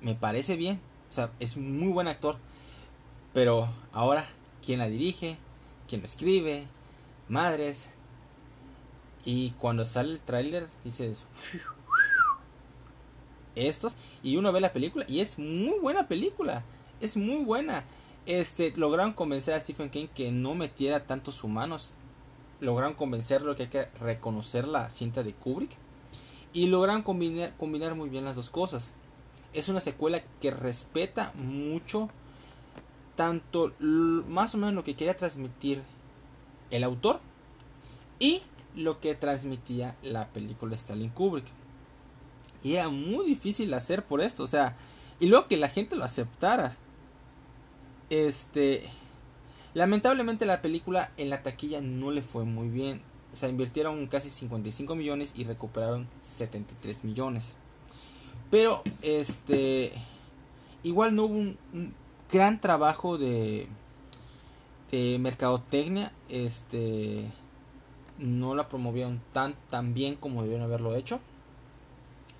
me 0.00 0.14
parece 0.14 0.54
bien, 0.54 0.80
o 1.10 1.12
sea, 1.12 1.32
es 1.40 1.56
muy 1.56 1.90
buen 1.90 2.06
actor, 2.06 2.36
pero 3.34 3.68
ahora 3.92 4.28
quién 4.64 4.78
la 4.78 4.88
dirige, 4.88 5.38
quién 5.88 6.02
lo 6.02 6.06
escribe, 6.06 6.68
madres. 7.28 7.90
Y 9.24 9.50
cuando 9.58 9.84
sale 9.84 10.12
el 10.12 10.20
tráiler 10.20 10.68
dices, 10.84 11.24
estos 13.56 13.96
y 14.22 14.36
uno 14.36 14.52
ve 14.52 14.60
la 14.60 14.72
película 14.72 15.04
y 15.08 15.18
es 15.18 15.36
muy 15.36 15.80
buena 15.80 16.06
película, 16.06 16.62
es 17.00 17.16
muy 17.16 17.42
buena. 17.42 17.82
Este 18.24 18.72
lograron 18.76 19.14
convencer 19.14 19.54
a 19.54 19.60
Stephen 19.60 19.90
King 19.90 20.06
que 20.14 20.30
no 20.30 20.54
metiera 20.54 21.00
tantos 21.00 21.42
humanos. 21.42 21.94
Lograron 22.60 22.94
convencerlo 22.94 23.54
que 23.56 23.64
hay 23.64 23.68
que 23.68 23.84
reconocer 24.00 24.66
la 24.66 24.90
cinta 24.90 25.22
de 25.22 25.32
Kubrick 25.32 25.70
y 26.52 26.66
lograron 26.66 27.02
combinar, 27.02 27.56
combinar 27.56 27.94
muy 27.94 28.08
bien 28.08 28.24
las 28.24 28.36
dos 28.36 28.50
cosas. 28.50 28.92
Es 29.52 29.68
una 29.68 29.80
secuela 29.80 30.22
que 30.40 30.50
respeta 30.50 31.32
mucho 31.34 32.10
tanto 33.16 33.72
más 33.80 34.54
o 34.54 34.58
menos 34.58 34.74
lo 34.74 34.84
que 34.84 34.94
quería 34.94 35.16
transmitir 35.16 35.82
el 36.70 36.84
autor 36.84 37.20
y 38.18 38.42
lo 38.74 39.00
que 39.00 39.14
transmitía 39.14 39.96
la 40.02 40.28
película 40.28 40.70
de 40.70 40.76
Stalin 40.76 41.10
Kubrick. 41.10 41.46
Y 42.62 42.74
era 42.74 42.88
muy 42.88 43.26
difícil 43.26 43.72
hacer 43.74 44.04
por 44.04 44.20
esto, 44.20 44.44
o 44.44 44.46
sea, 44.46 44.76
y 45.20 45.26
luego 45.26 45.48
que 45.48 45.56
la 45.56 45.68
gente 45.68 45.96
lo 45.96 46.04
aceptara. 46.04 46.76
Este, 48.10 48.88
lamentablemente 49.74 50.46
la 50.46 50.62
película 50.62 51.12
en 51.16 51.30
la 51.30 51.42
taquilla 51.42 51.80
no 51.80 52.10
le 52.10 52.22
fue 52.22 52.44
muy 52.44 52.68
bien. 52.68 53.00
O 53.32 53.36
sea, 53.36 53.48
invirtieron 53.48 54.06
casi 54.06 54.30
55 54.30 54.94
millones 54.96 55.32
y 55.36 55.44
recuperaron 55.44 56.08
73 56.22 57.04
millones. 57.04 57.56
Pero, 58.50 58.82
este, 59.02 59.92
igual 60.82 61.14
no 61.14 61.24
hubo 61.24 61.34
un 61.34 61.58
gran 62.32 62.60
trabajo 62.60 63.18
de, 63.18 63.68
de 64.90 65.18
mercadotecnia. 65.18 66.12
Este 66.28 67.26
no 68.18 68.54
la 68.54 68.68
promovieron 68.68 69.20
tan, 69.32 69.54
tan 69.70 69.94
bien 69.94 70.16
como 70.16 70.42
debieron 70.42 70.64
haberlo 70.64 70.94
hecho. 70.94 71.20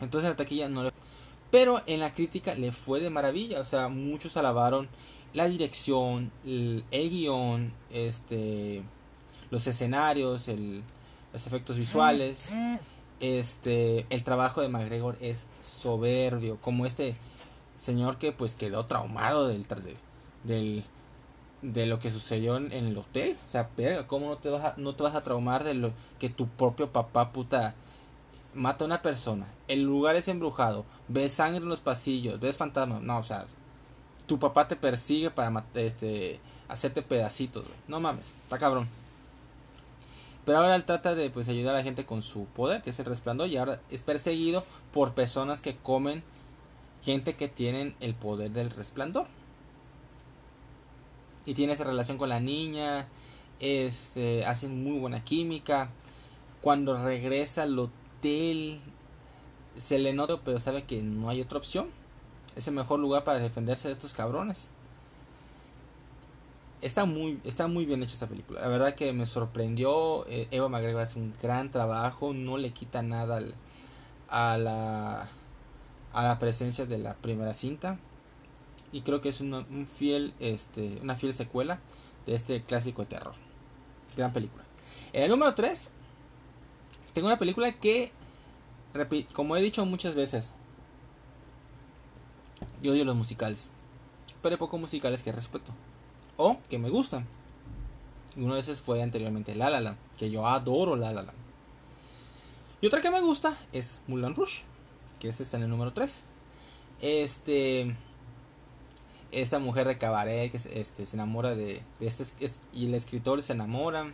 Entonces 0.01 0.29
la 0.29 0.37
taquilla 0.37 0.69
no 0.69 0.85
le... 0.85 0.93
Pero 1.51 1.81
en 1.87 2.01
la 2.01 2.13
crítica 2.13 2.55
le 2.55 2.73
fue 2.73 3.01
de 3.01 3.11
maravilla. 3.11 3.61
O 3.61 3.65
sea, 3.65 3.89
muchos 3.89 4.37
alabaron 4.37 4.89
la 5.35 5.47
dirección, 5.47 6.31
el, 6.45 6.85
guion, 6.91 7.73
este, 7.91 8.83
los 9.51 9.67
escenarios, 9.67 10.49
el, 10.49 10.83
los 11.33 11.47
efectos 11.47 11.77
visuales. 11.77 12.51
Este, 13.21 14.07
el 14.11 14.23
trabajo 14.23 14.61
de 14.61 14.69
McGregor 14.69 15.17
es 15.21 15.47
soberbio. 15.63 16.59
Como 16.61 16.87
este 16.87 17.17
señor 17.77 18.19
que 18.19 18.33
pues 18.33 18.55
quedó 18.55 18.87
traumado 18.87 19.49
del, 19.49 19.67
del 20.45 20.85
de 21.63 21.87
lo 21.87 21.99
que 21.99 22.11
sucedió 22.11 22.57
en, 22.57 22.73
el 22.73 22.97
hotel. 22.97 23.37
O 23.47 23.49
sea, 23.49 23.69
¿cómo 24.07 24.29
no 24.29 24.37
te 24.37 24.49
vas 24.51 24.65
a, 24.65 24.75
no 24.77 24.95
te 24.95 25.03
vas 25.03 25.15
a 25.15 25.25
traumar 25.25 25.65
de 25.65 25.75
lo 25.75 25.93
que 26.19 26.29
tu 26.29 26.47
propio 26.49 26.93
papá 26.93 27.33
puta 27.33 27.75
mata 28.55 28.85
a 28.85 28.87
una 28.87 29.03
persona? 29.03 29.47
El 29.67 29.83
lugar 29.83 30.17
es 30.17 30.29
embrujado, 30.29 30.85
ves 31.09 31.33
sangre 31.33 31.59
en 31.59 31.69
los 31.69 31.81
pasillos, 31.81 32.41
ves 32.41 32.57
fantasmas. 32.57 33.03
No, 33.03 33.19
o 33.19 33.23
sea, 33.23 33.47
tu 34.29 34.39
papá 34.39 34.69
te 34.69 34.77
persigue 34.77 35.31
para 35.31 35.65
este 35.75 36.39
hacerte 36.69 37.03
pedacitos, 37.03 37.65
No 37.89 37.99
mames, 37.99 38.35
está 38.45 38.59
cabrón. 38.59 38.89
Pero 40.45 40.59
ahora 40.59 40.77
él 40.77 40.85
trata 40.85 41.15
de 41.15 41.31
pues 41.31 41.49
ayudar 41.49 41.75
a 41.75 41.79
la 41.79 41.85
gente 41.85 42.07
con 42.07 42.23
su 42.23 42.45
poder, 42.45 42.83
que 42.83 42.91
es 42.91 42.99
el 43.01 43.07
resplandor, 43.07 43.49
y 43.49 43.57
ahora 43.57 43.81
es 43.91 44.03
perseguido 44.03 44.65
por 44.93 45.15
personas 45.15 45.61
que 45.61 45.77
comen 45.77 46.23
gente 47.03 47.35
que 47.35 47.49
tienen 47.49 47.95
el 48.01 48.15
poder 48.15 48.51
del 48.51 48.71
resplandor. 48.71 49.27
Y 51.47 51.55
tiene 51.55 51.73
esa 51.73 51.85
relación 51.85 52.19
con 52.19 52.29
la 52.29 52.41
niña, 52.41 53.09
este, 53.61 54.45
hacen 54.45 54.83
muy 54.83 54.99
buena 54.99 55.25
química. 55.25 55.91
Cuando 56.61 57.03
regresa 57.03 57.63
al 57.63 57.79
hotel, 57.79 58.81
se 59.77 59.99
le 59.99 60.13
nota, 60.13 60.39
pero 60.45 60.61
sabe 60.61 60.85
que 60.85 61.03
no 61.03 61.31
hay 61.31 61.41
otra 61.41 61.59
opción. 61.59 61.89
Es 62.59 62.67
el 62.67 62.75
mejor 62.75 62.99
lugar 62.99 63.23
para 63.23 63.39
defenderse 63.39 63.87
de 63.87 63.95
estos 63.95 64.15
cabrones. 64.15 64.67
Está 66.83 67.05
muy, 67.05 67.41
está 67.45 67.69
muy 67.69 67.87
bien 67.87 68.03
hecha 68.03 68.15
esta 68.15 68.27
película. 68.27 68.61
La 68.61 68.67
verdad 68.67 68.97
que 68.97 69.13
me 69.13 69.27
sorprendió. 69.27 70.27
Eh, 70.27 70.49
Eva 70.51 70.69
McGregor 70.69 71.03
hace 71.03 71.21
un 71.21 71.33
gran 71.41 71.71
trabajo. 71.71 72.35
No 72.35 72.59
le 72.59 72.73
quita 72.73 73.03
nada 73.03 73.41
a 74.29 74.59
la 74.59 75.29
a 76.13 76.23
la 76.23 76.39
presencia 76.41 76.85
de 76.85 76.99
la 76.99 77.15
primera 77.15 77.53
cinta 77.55 77.97
y 78.93 79.03
creo 79.03 79.21
que 79.21 79.29
es 79.29 79.41
una, 79.41 79.59
un 79.59 79.87
fiel 79.87 80.35
este 80.41 80.99
una 81.01 81.15
fiel 81.15 81.33
secuela 81.35 81.79
de 82.27 82.35
este 82.35 82.63
clásico 82.63 83.03
de 83.03 83.09
terror 83.09 83.35
gran 84.17 84.33
película 84.33 84.65
en 85.13 85.23
el 85.23 85.31
número 85.31 85.55
3 85.55 85.93
tengo 87.15 87.29
una 87.29 87.39
película 87.39 87.73
que 87.73 88.11
como 89.33 89.57
he 89.57 89.61
dicho 89.61 89.85
muchas 89.87 90.15
veces 90.15 90.55
yo 92.83 92.93
odio 92.93 93.05
los 93.05 93.17
musicales. 93.17 93.71
Pero 94.43 94.55
hay 94.55 94.59
pocos 94.59 94.81
musicales 94.81 95.23
que 95.23 95.33
respeto. 95.33 95.73
O 96.37 96.59
que 96.69 96.79
me 96.79 96.91
gustan. 96.91 97.27
Uno 98.37 98.55
de 98.55 98.61
esos 98.61 98.81
fue 98.81 99.03
anteriormente 99.03 99.55
La 99.55 99.69
La 99.71 99.97
que 100.17 100.31
yo 100.31 100.47
adoro 100.47 100.97
La 100.97 101.13
La 101.13 101.25
y 102.81 102.87
otra 102.87 103.03
que 103.03 103.11
me 103.11 103.21
gusta 103.21 103.57
es 103.73 103.99
Mulan 104.07 104.37
Rush 104.37 104.61
que 105.19 105.29
este 105.29 105.43
está 105.43 105.57
en 105.57 105.65
el 105.65 105.71
número 105.71 105.93
3. 105.93 106.23
Este 107.01 107.97
esta 109.33 109.59
mujer 109.59 109.87
de 109.89 109.99
cabaret 109.99 110.51
que 110.51 110.57
este, 110.57 111.05
se 111.05 111.17
enamora 111.17 111.55
de, 111.55 111.83
este 112.01 112.25
y 112.73 112.87
el 112.87 112.95
escritor 112.95 113.43
se 113.43 113.53
enamora. 113.53 114.13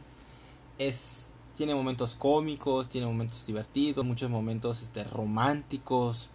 Es 0.79 1.29
tiene 1.57 1.75
momentos 1.75 2.15
cómicos 2.15 2.89
tiene 2.89 3.07
momentos 3.07 3.47
divertidos 3.47 4.05
muchos 4.05 4.29
momentos 4.29 4.83
este, 4.83 5.05
románticos 5.05 6.31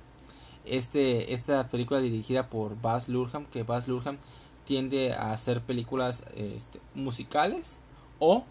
este 0.66 1.34
esta 1.34 1.68
película 1.70 2.00
dirigida 2.00 2.50
por 2.50 2.80
Baz 2.82 3.10
Luhrmann 3.10 3.46
que 3.46 3.64
Baz 3.64 3.88
Luhrmann 3.88 4.20
tiende 4.66 5.14
a 5.14 5.32
hacer 5.32 5.62
películas 5.62 6.24
este, 6.36 6.80
musicales 6.94 7.80
o 8.20 8.44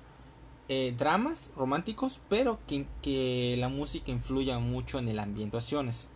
eh, 0.68 0.94
dramas 0.99 1.51
románticos, 1.57 2.21
pero 2.29 2.59
que, 2.66 2.87
que, 3.03 3.57
la 3.59 3.68
música 3.68 4.11
influya 4.11 4.59
mucho 4.59 4.99
en 4.99 5.09
el 5.09 5.18
ambientaciones. 5.18 6.09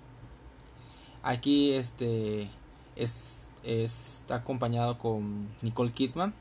Aquí 1.23 1.73
este 1.73 2.51
es, 2.97 3.47
está 3.63 4.35
acompañado 4.35 4.99
con 4.99 5.49
Nicole 5.63 5.93
Kidman, 5.93 6.35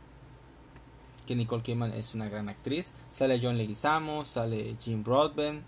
que 1.25 1.35
Nicole 1.35 1.63
Kidman 1.63 1.93
es 1.93 2.15
una 2.15 2.27
gran 2.27 2.49
actriz. 2.49 2.91
Sale 3.11 3.39
John 3.41 3.57
Leguizamo, 3.57 4.25
sale 4.25 4.75
Jim 4.81 5.03
Broadbent. 5.03 5.63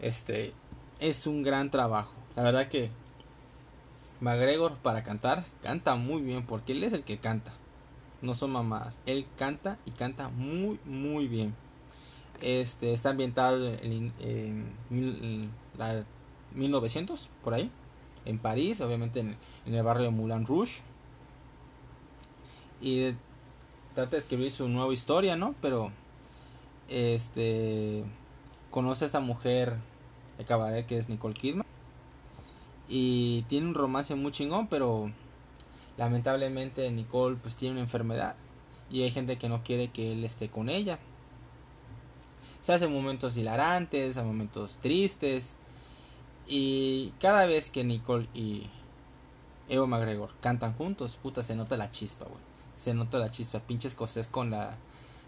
Este 0.00 0.54
es 0.98 1.26
un 1.26 1.42
gran 1.42 1.70
trabajo. 1.70 2.12
La 2.34 2.42
verdad 2.42 2.68
que 2.68 2.90
McGregor 4.20 4.76
para 4.78 5.02
cantar 5.02 5.44
canta 5.62 5.96
muy 5.96 6.22
bien 6.22 6.44
porque 6.44 6.72
él 6.72 6.84
es 6.84 6.92
el 6.92 7.04
que 7.04 7.18
canta 7.18 7.52
no 8.22 8.34
son 8.34 8.50
mamadas. 8.50 8.98
Él 9.06 9.26
canta 9.36 9.78
y 9.86 9.92
canta 9.92 10.28
muy, 10.28 10.78
muy 10.84 11.28
bien. 11.28 11.54
Este 12.40 12.92
está 12.92 13.10
ambientado 13.10 13.74
en, 13.82 14.72
la 15.76 16.04
1900, 16.54 17.28
por 17.42 17.54
ahí. 17.54 17.70
en 18.24 18.38
París, 18.38 18.80
obviamente 18.80 19.20
en, 19.20 19.36
el 19.66 19.82
barrio 19.82 20.04
de 20.04 20.10
Moulin 20.10 20.46
Rouge. 20.46 20.82
Y 22.80 23.12
trata 23.94 24.12
de 24.12 24.18
escribir 24.18 24.50
su 24.50 24.68
nueva 24.68 24.92
historia, 24.92 25.36
¿no? 25.36 25.54
Pero 25.60 25.92
este 26.88 28.04
conoce 28.70 29.04
a 29.04 29.06
esta 29.06 29.20
mujer 29.20 29.76
de 30.38 30.44
cabaret 30.44 30.86
que 30.86 30.96
es 30.96 31.08
Nicole 31.08 31.34
Kidman 31.34 31.69
y 32.90 33.42
tiene 33.42 33.68
un 33.68 33.74
romance 33.74 34.14
muy 34.16 34.32
chingón, 34.32 34.66
pero 34.66 35.10
lamentablemente 35.96 36.90
Nicole 36.90 37.36
pues 37.40 37.54
tiene 37.54 37.74
una 37.74 37.82
enfermedad 37.82 38.34
y 38.90 39.02
hay 39.02 39.12
gente 39.12 39.38
que 39.38 39.48
no 39.48 39.62
quiere 39.62 39.88
que 39.88 40.12
él 40.12 40.24
esté 40.24 40.48
con 40.48 40.68
ella. 40.68 40.98
Se 42.60 42.74
hace 42.74 42.88
momentos 42.88 43.36
hilarantes, 43.36 44.16
a 44.16 44.24
momentos 44.24 44.76
tristes 44.82 45.54
y 46.48 47.12
cada 47.20 47.46
vez 47.46 47.70
que 47.70 47.84
Nicole 47.84 48.26
y 48.34 48.66
Evo 49.68 49.86
McGregor 49.86 50.32
cantan 50.40 50.74
juntos, 50.74 51.16
puta 51.22 51.44
se 51.44 51.54
nota 51.54 51.76
la 51.76 51.92
chispa, 51.92 52.24
güey. 52.24 52.40
Se 52.74 52.92
nota 52.92 53.18
la 53.18 53.30
chispa, 53.30 53.60
pinche 53.60 53.86
escocés 53.86 54.26
con 54.26 54.50
la 54.50 54.74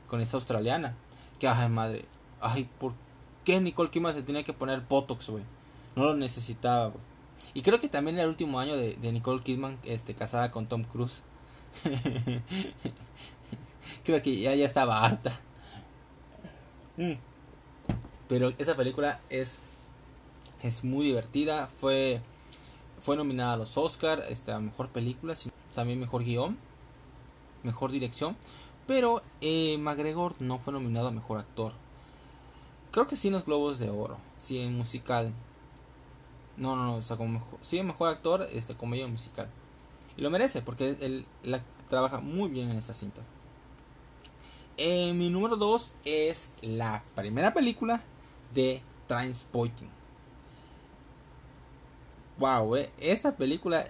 con 0.09 0.21
esta 0.21 0.37
australiana. 0.37 0.97
Que 1.39 1.47
ay 1.47 1.69
madre, 1.69 2.07
ay, 2.41 2.69
¿por 2.81 2.93
qué 3.45 3.61
Nicole 3.61 3.91
Kidman 3.91 4.15
se 4.15 4.23
tenía 4.23 4.43
que 4.43 4.53
poner 4.53 4.81
botox, 4.81 5.31
güey? 5.31 5.45
No 5.95 6.05
lo 6.05 6.15
necesitaba. 6.15 6.93
Y 7.55 7.63
creo 7.63 7.81
que 7.81 7.89
también 7.89 8.17
era 8.17 8.25
el 8.25 8.31
último 8.31 8.59
año 8.61 8.77
de, 8.77 8.97
Nicole 9.13 9.43
Kidman 9.43 9.79
este, 9.85 10.15
casada 10.15 10.51
con 10.51 10.67
Tom 10.67 10.85
Cruise. 10.85 11.23
creo 14.05 14.23
que 14.23 14.41
ya, 14.41 14.55
ya 14.55 14.67
estaba 14.67 15.03
harta. 15.05 15.39
Mm. 16.97 17.13
Pero 18.29 18.53
esa 18.59 18.75
película 18.75 19.21
es, 19.29 19.61
es 20.63 20.85
muy 20.85 21.07
divertida. 21.07 21.69
Fue, 21.79 22.21
fue 23.03 23.17
nominada 23.17 23.55
a 23.55 23.57
los 23.57 23.77
Oscar, 23.77 24.25
este, 24.29 24.57
mejor 24.59 24.89
película, 24.89 25.35
también 25.75 26.01
mejor 26.01 26.25
guion, 26.25 26.57
mejor 27.63 27.91
dirección. 27.93 28.37
Pero 28.87 29.23
eh, 29.41 29.77
McGregor 29.79 30.35
no 30.41 30.59
fue 30.59 30.73
nominado 30.73 31.09
a 31.09 31.13
mejor 31.13 31.39
actor. 31.39 31.73
Creo 32.91 33.07
que 33.07 33.17
sí 33.17 33.29
en 33.29 33.35
los 33.35 33.45
Globos 33.45 33.79
de 33.79 33.91
Oro, 33.91 34.19
sí 34.39 34.59
en 34.59 34.77
musical. 34.77 35.33
No, 36.57 36.77
no, 36.77 36.85
no, 36.85 36.95
o 36.97 37.03
sea, 37.03 37.17
como 37.17 37.31
mejor, 37.31 37.59
sí, 37.63 37.83
mejor 37.83 38.11
actor, 38.11 38.49
este, 38.53 38.75
comedia 38.75 39.07
musical. 39.07 39.49
Y 40.17 40.23
lo 40.23 40.31
merece, 40.31 40.63
porque 40.63 40.97
él, 41.01 41.27
trabaja 41.89 42.21
muy 42.21 42.51
bien 42.51 42.71
en 42.71 42.79
esta 42.79 42.95
cinta. 42.95 43.23
Eh, 44.77 45.13
mi 45.13 45.31
número 45.31 45.57
2 45.57 45.93
es 46.05 46.51
la 46.63 47.03
primera 47.15 47.53
película 47.53 48.03
de 48.55 48.81
Transporting. 49.07 49.89
Wow, 52.39 52.77
eh, 52.77 52.91
esta 52.99 53.37
película, 53.37 53.85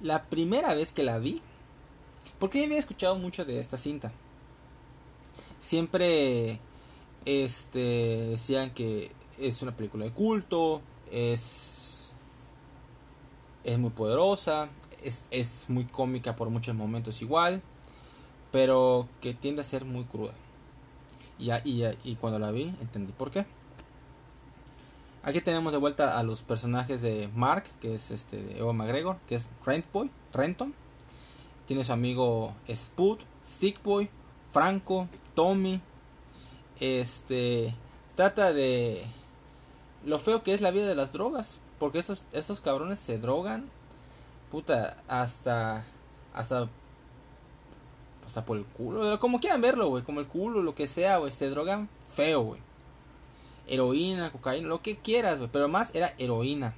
la 0.00 0.24
primera 0.24 0.74
vez 0.74 0.92
que 0.92 1.02
la 1.02 1.18
vi, 1.18 1.40
porque 2.38 2.64
había 2.64 2.78
escuchado 2.78 3.16
mucho 3.16 3.44
de 3.44 3.60
esta 3.60 3.78
cinta. 3.78 4.12
Siempre 5.60 6.60
este, 7.24 7.78
decían 8.30 8.70
que 8.70 9.12
es 9.38 9.62
una 9.62 9.76
película 9.76 10.04
de 10.04 10.12
culto, 10.12 10.82
es, 11.12 12.10
es 13.62 13.78
muy 13.78 13.90
poderosa, 13.90 14.68
es, 15.02 15.26
es 15.30 15.66
muy 15.68 15.84
cómica 15.84 16.34
por 16.34 16.50
muchos 16.50 16.74
momentos 16.74 17.22
igual, 17.22 17.62
pero 18.50 19.08
que 19.20 19.34
tiende 19.34 19.60
a 19.60 19.64
ser 19.64 19.84
muy 19.84 20.04
cruda. 20.04 20.32
Y, 21.38 21.52
y, 21.52 21.84
y 22.04 22.16
cuando 22.16 22.38
la 22.38 22.50
vi 22.50 22.74
entendí 22.80 23.12
por 23.12 23.30
qué. 23.30 23.46
Aquí 25.24 25.40
tenemos 25.40 25.72
de 25.72 25.78
vuelta 25.78 26.18
a 26.18 26.22
los 26.24 26.42
personajes 26.42 27.00
de 27.00 27.28
Mark, 27.36 27.64
que 27.80 27.94
es 27.94 28.10
este 28.10 28.42
de 28.42 28.58
Ewan 28.58 28.76
McGregor, 28.76 29.18
que 29.28 29.36
es 29.36 29.46
Rentboy, 29.64 30.10
Renton. 30.32 30.74
Tiene 31.66 31.84
su 31.84 31.92
amigo 31.92 32.54
Spud, 32.68 33.18
Stickboy, 33.46 34.10
Franco, 34.52 35.06
Tommy. 35.36 35.80
Este 36.80 37.72
trata 38.16 38.52
de 38.52 39.04
lo 40.04 40.18
feo 40.18 40.42
que 40.42 40.54
es 40.54 40.60
la 40.60 40.70
vida 40.70 40.86
de 40.86 40.94
las 40.94 41.12
drogas. 41.12 41.60
Porque 41.78 41.98
esos, 41.98 42.24
esos 42.32 42.60
cabrones 42.60 42.98
se 42.98 43.18
drogan. 43.18 43.68
Puta, 44.50 44.98
hasta. 45.08 45.84
Hasta. 46.32 46.68
Hasta 48.26 48.44
por 48.44 48.56
el 48.56 48.64
culo. 48.64 49.18
Como 49.18 49.40
quieran 49.40 49.60
verlo, 49.60 49.88
güey. 49.88 50.04
Como 50.04 50.20
el 50.20 50.26
culo, 50.26 50.62
lo 50.62 50.74
que 50.74 50.86
sea, 50.86 51.18
güey. 51.18 51.32
Se 51.32 51.48
drogan 51.48 51.88
feo, 52.14 52.42
güey. 52.42 52.60
Heroína, 53.66 54.32
cocaína, 54.32 54.68
lo 54.68 54.82
que 54.82 54.96
quieras, 54.96 55.38
güey. 55.38 55.50
Pero 55.52 55.68
más 55.68 55.94
era 55.94 56.14
heroína. 56.18 56.74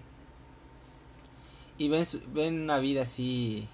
Y 1.77 1.89
ven, 1.89 2.07
ven 2.33 2.63
una 2.63 2.79
vida 2.79 3.03
así. 3.03 3.69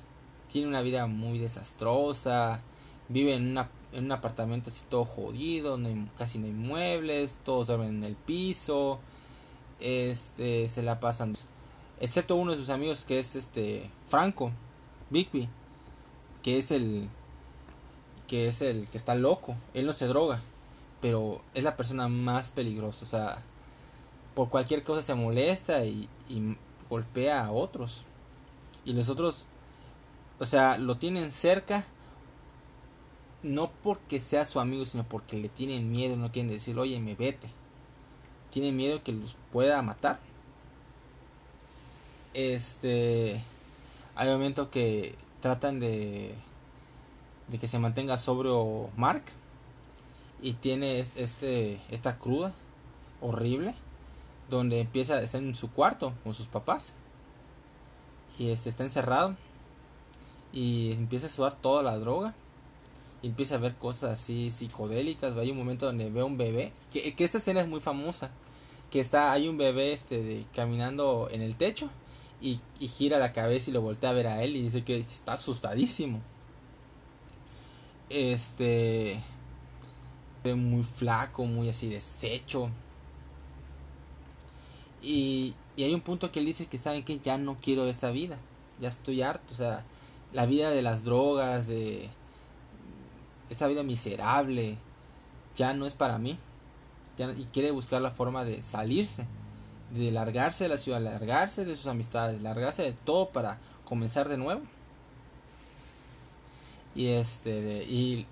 Tiene 0.53 0.69
una 0.69 0.83
vida 0.83 1.07
muy 1.07 1.39
desastrosa. 1.39 2.61
Vive 3.09 3.35
en, 3.35 3.51
una, 3.51 3.69
en 3.93 4.07
un 4.07 4.13
apartamento 4.13 4.71
así 4.71 4.85
todo 4.89 5.05
jodido. 5.05 5.79
Casi 6.19 6.39
no 6.39 6.47
hay 6.47 6.53
muebles. 6.53 7.39
Todos 7.45 7.69
duermen 7.69 7.99
en 7.99 8.05
el 8.05 8.17
piso 8.17 9.01
este 9.81 10.69
se 10.69 10.83
la 10.83 11.01
pasan. 11.01 11.35
Excepto 12.01 12.37
uno 12.37 12.53
de 12.53 12.59
sus 12.59 12.71
amigos 12.71 13.05
que 13.05 13.19
es 13.19 13.37
este 13.37 13.91
Franco 14.09 14.53
Bigby 15.11 15.49
que 16.43 16.59
es 16.59 16.71
el 16.71 17.09
que 18.27 18.49
es 18.49 18.63
el 18.63 18.87
que 18.89 18.99
está 18.99 19.15
loco. 19.15 19.57
Él 19.75 19.87
no 19.87 19.93
se 19.93 20.07
droga 20.07 20.41
pero 21.01 21.41
es 21.55 21.65
la 21.65 21.77
persona 21.77 22.09
más 22.09 22.51
peligrosa. 22.51 23.05
O 23.05 23.09
sea 23.09 23.43
por 24.35 24.49
cualquier 24.49 24.83
cosa 24.85 25.03
se 25.03 25.15
molesta 25.15 25.85
y, 25.85 26.09
y 26.29 26.57
golpea 26.89 27.45
a 27.47 27.53
otros. 27.53 28.05
Y 28.85 28.93
los 28.93 29.09
otros 29.09 29.45
o 30.39 30.47
sea 30.47 30.79
lo 30.79 30.97
tienen 30.97 31.33
cerca 31.33 31.85
no 33.43 33.71
porque 33.83 34.21
sea 34.21 34.45
su 34.45 34.59
amigo 34.59 34.85
sino 34.87 35.05
porque 35.05 35.37
le 35.37 35.49
tienen 35.49 35.91
miedo 35.91 36.17
no 36.17 36.33
quieren 36.33 36.51
decir 36.51 36.79
oye 36.79 36.99
me 36.99 37.15
vete 37.15 37.49
tiene 38.51 38.73
miedo 38.73 39.03
que 39.03 39.13
los 39.13 39.37
pueda 39.53 39.81
matar. 39.83 40.19
Este. 42.35 43.43
Hay 44.17 44.29
momentos 44.29 44.69
que 44.69 45.15
tratan 45.41 45.81
de. 45.81 46.35
de 47.49 47.59
que 47.59 47.69
se 47.69 47.79
mantenga 47.79 48.19
sobrio 48.19 48.91
Mark. 48.97 49.23
Y 50.43 50.55
tiene 50.55 51.01
este. 51.01 51.81
esta 51.91 52.19
cruda. 52.19 52.53
horrible. 53.21 53.75
Donde 54.49 54.81
empieza. 54.81 55.23
está 55.23 55.39
en 55.39 55.55
su 55.55 55.71
cuarto 55.71 56.13
con 56.25 56.35
sus 56.35 56.47
papás. 56.47 56.95
Y 58.39 58.51
este 58.51 58.69
está 58.69 58.85
encerrado. 58.85 59.37
Y 60.53 60.93
empieza 60.93 61.27
a 61.27 61.31
sudar 61.31 61.55
toda 61.55 61.83
la 61.83 61.99
droga 61.99 62.35
y 63.23 63.29
empieza 63.29 63.57
a 63.57 63.59
ver 63.59 63.75
cosas 63.77 64.21
así 64.21 64.51
psicodélicas. 64.51 65.37
Hay 65.37 65.51
un 65.51 65.59
momento 65.59 65.87
donde 65.87 66.11
ve 66.11 66.23
un 66.23 66.39
bebé, 66.39 66.73
que, 66.93 67.15
esta 67.19 67.39
escena 67.39 67.61
es 67.61 67.69
muy 67.69 67.81
famosa, 67.81 68.31
que 68.91 69.01
está, 69.01 69.33
hay 69.33 69.49
un 69.49 69.59
bebé 69.59 69.93
este 69.93 70.23
de, 70.23 70.45
caminando 70.55 71.29
en 71.31 71.43
el 71.43 71.57
techo 71.57 71.91
y, 72.41 72.61
y, 72.79 72.89
gira 72.89 73.19
la 73.19 73.33
cabeza 73.33 73.71
y 73.71 73.73
lo 73.73 73.83
voltea 73.83 74.11
a 74.11 74.15
ver 74.15 74.27
a 74.27 74.43
él 74.43 74.57
y 74.57 74.63
dice 74.63 74.85
que 74.85 74.99
está 74.99 75.35
asustadísimo. 75.35 76.21
Este, 78.09 79.23
muy 80.45 80.83
flaco, 80.83 81.45
muy 81.45 81.69
así 81.69 81.89
deshecho. 81.89 82.71
Y, 85.03 85.55
y 85.77 85.85
hay 85.85 85.95
un 85.95 86.01
punto 86.01 86.33
que 86.33 86.41
él 86.41 86.47
dice 86.47 86.67
que 86.67 86.79
saben 86.79 87.05
que 87.05 87.19
ya 87.19 87.39
no 87.39 87.59
quiero 87.61 87.87
esa 87.87 88.11
vida, 88.11 88.39
ya 88.81 88.89
estoy 88.89 89.23
harto, 89.23 89.53
o 89.53 89.57
sea, 89.57 89.85
la 90.33 90.47
vida 90.47 90.71
de 90.71 90.83
las 90.83 91.05
drogas, 91.05 91.67
de 91.69 92.09
esa 93.51 93.67
vida 93.67 93.83
miserable 93.83 94.79
ya 95.57 95.75
no 95.75 95.87
es 95.87 95.95
para 95.95 96.19
mí. 96.19 96.39
y 97.37 97.45
quiere 97.53 97.71
buscar 97.71 98.01
la 98.01 98.11
forma 98.11 98.45
de 98.45 98.63
salirse, 98.63 99.27
de 99.91 100.11
largarse 100.11 100.65
de 100.65 100.71
la 100.71 100.79
ciudad, 100.79 101.03
largarse 101.03 101.67
de 101.67 101.77
sus 101.77 101.87
amistades, 101.87 102.41
largarse 102.41 102.83
de 102.83 102.93
todo 102.93 103.29
para 103.29 103.59
comenzar 103.85 104.29
de 104.29 104.39
nuevo. 104.39 104.63
Y 106.95 107.09
este, 107.09 107.85
y 107.85 108.27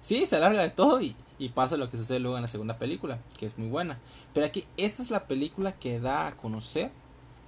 sí, 0.00 0.26
se 0.26 0.40
larga 0.40 0.62
de 0.62 0.70
todo 0.70 1.00
y, 1.00 1.14
pasa 1.54 1.76
lo 1.76 1.90
que 1.90 1.98
sucede 1.98 2.20
luego 2.20 2.36
en 2.36 2.42
la 2.42 2.48
segunda 2.48 2.78
película, 2.78 3.18
que 3.38 3.46
es 3.46 3.58
muy 3.58 3.68
buena. 3.68 3.98
Pero 4.32 4.46
aquí, 4.46 4.64
esta 4.76 5.02
es 5.02 5.10
la 5.10 5.26
película 5.26 5.72
que 5.72 6.00
da 6.00 6.26
a 6.26 6.36
conocer 6.36 6.90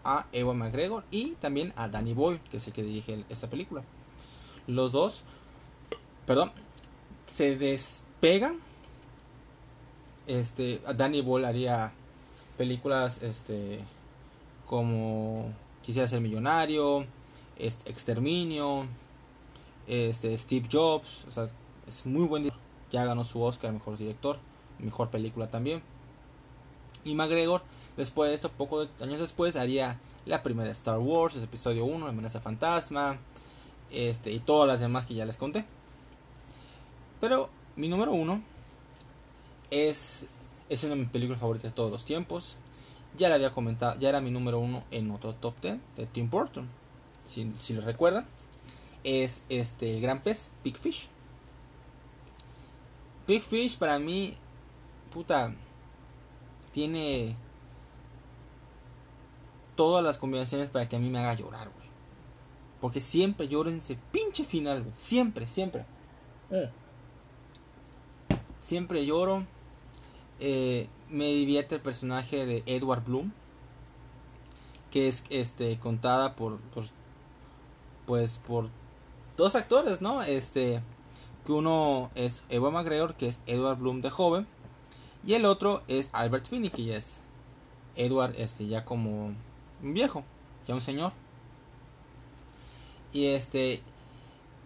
a 0.05 0.27
Ewan 0.33 0.59
McGregor 0.59 1.05
y 1.11 1.31
también 1.41 1.73
a 1.77 1.89
Danny 1.89 2.13
Boyle, 2.13 2.41
que 2.51 2.59
es 2.59 2.67
el 2.67 2.73
que 2.75 2.83
dirige 2.83 3.25
esta 3.29 3.49
película. 3.49 3.83
Los 4.67 4.93
dos, 4.93 5.25
perdón, 6.27 6.53
se 7.27 7.57
despegan. 7.57 8.59
Este, 10.27 10.81
Danny 10.97 11.21
Boyle 11.21 11.45
haría 11.45 11.93
películas 12.57 13.23
este 13.23 13.81
como 14.67 15.53
Quisiera 15.87 16.09
ser 16.09 16.21
millonario, 16.21 17.07
Exterminio, 17.59 18.87
este 19.87 20.37
Steve 20.37 20.69
Jobs, 20.71 21.25
o 21.29 21.31
sea, 21.31 21.49
es 21.87 22.05
muy 22.05 22.27
buen 22.27 22.43
director. 22.43 22.67
Ya 22.91 23.05
ganó 23.05 23.23
su 23.23 23.41
Oscar 23.41 23.73
mejor 23.73 23.97
director, 23.97 24.39
mejor 24.81 25.11
película 25.11 25.49
también. 25.49 25.83
Y 27.05 27.15
McGregor, 27.15 27.63
después 27.97 28.31
de 28.31 28.35
esto, 28.35 28.51
pocos 28.51 28.89
años 29.01 29.21
después, 29.21 29.55
haría 29.55 30.01
La 30.25 30.43
primera 30.43 30.71
Star 30.73 30.99
Wars, 30.99 31.37
el 31.37 31.45
episodio 31.45 31.85
1, 31.85 32.05
La 32.05 32.11
amenaza 32.11 32.41
fantasma, 32.41 33.19
este, 33.93 34.33
y 34.33 34.41
todas 34.41 34.67
las 34.67 34.81
demás 34.81 35.07
que 35.07 35.15
ya 35.15 35.25
les 35.25 35.37
conté. 35.37 35.65
Pero 37.21 37.49
mi 37.77 37.89
número 37.89 38.13
1 38.13 38.43
es, 39.71 40.27
es 40.69 40.85
una 40.85 40.95
de 40.95 41.01
mis 41.01 41.11
películas 41.11 41.41
favoritas 41.41 41.73
de 41.73 41.75
todos 41.75 41.91
los 41.91 42.05
tiempos. 42.05 42.57
Ya 43.17 43.29
la 43.29 43.37
había 43.37 43.53
comentado, 43.53 43.99
ya 43.99 44.11
era 44.11 44.21
mi 44.21 44.31
número 44.31 44.59
1 44.59 44.85
en 44.91 45.11
otro 45.11 45.35
top 45.35 45.55
10 45.63 45.79
de 45.97 46.07
Tim 46.07 46.29
Burton. 46.29 46.69
Si, 47.27 47.53
si 47.59 47.75
lo 47.75 47.81
recuerdan, 47.81 48.27
es 49.05 49.43
este 49.49 49.95
el 49.95 50.01
gran 50.01 50.21
pez, 50.21 50.51
Big 50.63 50.77
Fish. 50.77 51.09
Big 53.27 53.43
Fish 53.43 53.79
para 53.79 53.99
mí, 53.99 54.37
puta, 55.13 55.53
tiene 56.73 57.35
todas 59.77 60.05
las 60.05 60.19
combinaciones 60.19 60.69
para 60.69 60.89
que 60.89 60.97
a 60.97 60.99
mí 60.99 61.09
me 61.09 61.19
haga 61.19 61.35
llorar, 61.35 61.71
güey. 61.71 61.87
Porque 62.81 63.01
siempre 63.01 63.49
lloro 63.49 63.71
ese 63.71 63.99
pinche 64.13 64.45
final, 64.45 64.83
güey. 64.83 64.95
Siempre, 64.95 65.49
siempre. 65.49 65.85
Eh. 66.51 66.71
Siempre 68.67 69.07
lloro. 69.07 69.45
Eh, 70.41 70.89
me 71.09 71.27
divierte 71.27 71.77
el 71.77 71.81
personaje 71.81 72.47
de 72.47 72.65
Edward 72.67 73.05
Bloom. 73.05 73.31
Que 74.91 75.07
es 75.07 75.23
este 75.31 75.79
contada 75.79 76.35
por, 76.35 76.59
por 76.75 76.85
pues 78.07 78.41
por 78.45 78.69
dos 79.37 79.55
actores, 79.55 80.01
¿no? 80.01 80.23
Este 80.23 80.83
que 81.45 81.53
uno 81.53 82.11
es 82.17 82.43
Ewan 82.49 82.73
McGregor, 82.73 83.15
que 83.15 83.29
es 83.29 83.41
Edward 83.47 83.79
Bloom 83.79 84.01
de 84.01 84.11
joven, 84.11 84.49
y 85.25 85.35
el 85.35 85.45
otro 85.45 85.85
es 85.87 86.11
Albert 86.13 86.49
Finney, 86.49 86.71
que 86.71 86.97
es 86.97 87.21
Edward 87.95 88.35
este 88.37 88.67
ya 88.67 88.85
como 88.85 89.27
un 89.27 89.95
viejo, 89.95 90.25
ya 90.67 90.75
un 90.75 90.81
señor. 90.81 91.13
Y 93.13 93.27
este. 93.27 93.81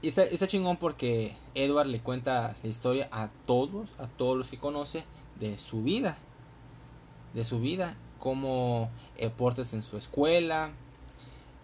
Y 0.03 0.09
está, 0.09 0.47
chingón 0.47 0.79
porque 0.79 1.37
Edward 1.55 1.87
le 1.87 2.01
cuenta 2.01 2.57
la 2.63 2.69
historia 2.69 3.09
a 3.13 3.29
todos, 3.47 3.91
a 3.99 4.07
todos 4.07 4.37
los 4.37 4.49
que 4.49 4.59
conoce, 4.59 5.05
de 5.39 5.59
su 5.59 5.83
vida. 5.83 6.17
De 7.35 7.45
su 7.45 7.61
vida. 7.61 7.97
Cómo 8.19 8.89
deportes 9.19 9.73
en 9.75 9.83
su 9.83 9.97
escuela. 9.99 10.71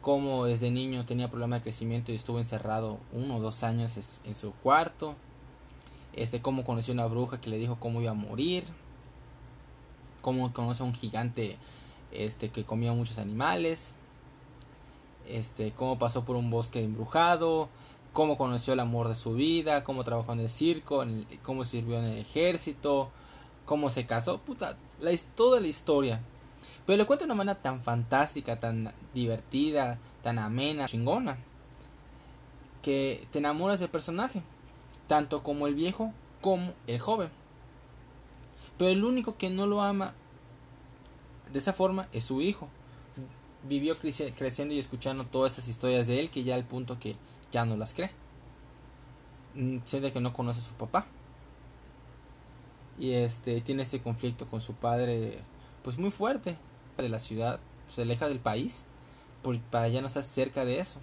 Cómo 0.02 0.44
desde 0.44 0.70
niño 0.70 1.06
tenía 1.06 1.28
problemas 1.28 1.60
de 1.60 1.64
crecimiento 1.64 2.12
y 2.12 2.16
estuvo 2.16 2.38
encerrado 2.38 2.98
uno 3.12 3.36
o 3.36 3.40
dos 3.40 3.62
años 3.62 3.96
en 4.24 4.34
su 4.34 4.52
cuarto. 4.52 5.14
Este, 6.12 6.40
cómo 6.40 6.64
conoció 6.64 6.92
una 6.94 7.06
bruja 7.06 7.40
que 7.40 7.50
le 7.50 7.58
dijo 7.58 7.76
cómo 7.80 8.02
iba 8.02 8.10
a 8.10 8.14
morir. 8.14 8.64
Cómo 10.20 10.52
conoce 10.52 10.82
a 10.82 10.86
un 10.86 10.94
gigante 10.94 11.56
este 12.12 12.50
que 12.50 12.64
comía 12.64 12.92
muchos 12.92 13.18
animales, 13.18 13.92
este 15.28 15.72
cómo 15.72 15.98
pasó 15.98 16.24
por 16.24 16.36
un 16.36 16.50
bosque 16.50 16.82
embrujado, 16.82 17.68
cómo 18.16 18.38
conoció 18.38 18.72
el 18.72 18.80
amor 18.80 19.08
de 19.08 19.14
su 19.14 19.34
vida, 19.34 19.84
cómo 19.84 20.02
trabajó 20.02 20.32
en 20.32 20.40
el 20.40 20.48
circo, 20.48 21.04
cómo 21.42 21.66
sirvió 21.66 21.98
en 21.98 22.06
el 22.06 22.18
ejército, 22.20 23.10
cómo 23.66 23.90
se 23.90 24.06
casó, 24.06 24.38
puta, 24.38 24.78
toda 25.34 25.60
la 25.60 25.68
historia. 25.68 26.22
Pero 26.86 26.96
le 26.96 27.04
cuenta 27.04 27.26
de 27.26 27.32
una 27.32 27.34
manera 27.34 27.60
tan 27.60 27.82
fantástica, 27.82 28.58
tan 28.58 28.90
divertida, 29.12 29.98
tan 30.22 30.38
amena, 30.38 30.88
chingona, 30.88 31.36
que 32.80 33.22
te 33.32 33.40
enamoras 33.40 33.80
del 33.80 33.90
personaje, 33.90 34.40
tanto 35.08 35.42
como 35.42 35.66
el 35.66 35.74
viejo 35.74 36.14
como 36.40 36.72
el 36.86 36.98
joven. 36.98 37.28
Pero 38.78 38.90
el 38.90 39.04
único 39.04 39.36
que 39.36 39.50
no 39.50 39.66
lo 39.66 39.82
ama 39.82 40.14
de 41.52 41.58
esa 41.58 41.74
forma 41.74 42.08
es 42.14 42.24
su 42.24 42.40
hijo. 42.40 42.70
Vivió 43.68 43.94
creciendo 43.98 44.72
y 44.72 44.78
escuchando 44.78 45.24
todas 45.24 45.52
esas 45.52 45.68
historias 45.68 46.06
de 46.06 46.18
él 46.18 46.30
que 46.30 46.44
ya 46.44 46.54
al 46.54 46.64
punto 46.64 46.98
que 46.98 47.16
ya 47.56 47.64
no 47.64 47.78
las 47.78 47.94
cree. 47.94 48.10
Mm, 49.54 49.78
siente 49.86 50.12
que 50.12 50.20
no 50.20 50.34
conoce 50.34 50.60
a 50.60 50.62
su 50.62 50.74
papá. 50.74 51.06
Y 52.98 53.12
este 53.12 53.62
tiene 53.62 53.82
este 53.82 54.00
conflicto 54.00 54.46
con 54.46 54.60
su 54.60 54.74
padre 54.74 55.38
pues 55.82 55.98
muy 55.98 56.10
fuerte 56.10 56.56
de 56.98 57.08
la 57.08 57.18
ciudad, 57.18 57.60
se 57.88 58.02
aleja 58.02 58.28
del 58.28 58.40
país 58.40 58.84
para 59.70 59.88
ya 59.88 60.00
no 60.00 60.08
estar 60.08 60.24
cerca 60.24 60.64
de 60.66 60.80
eso. 60.80 61.00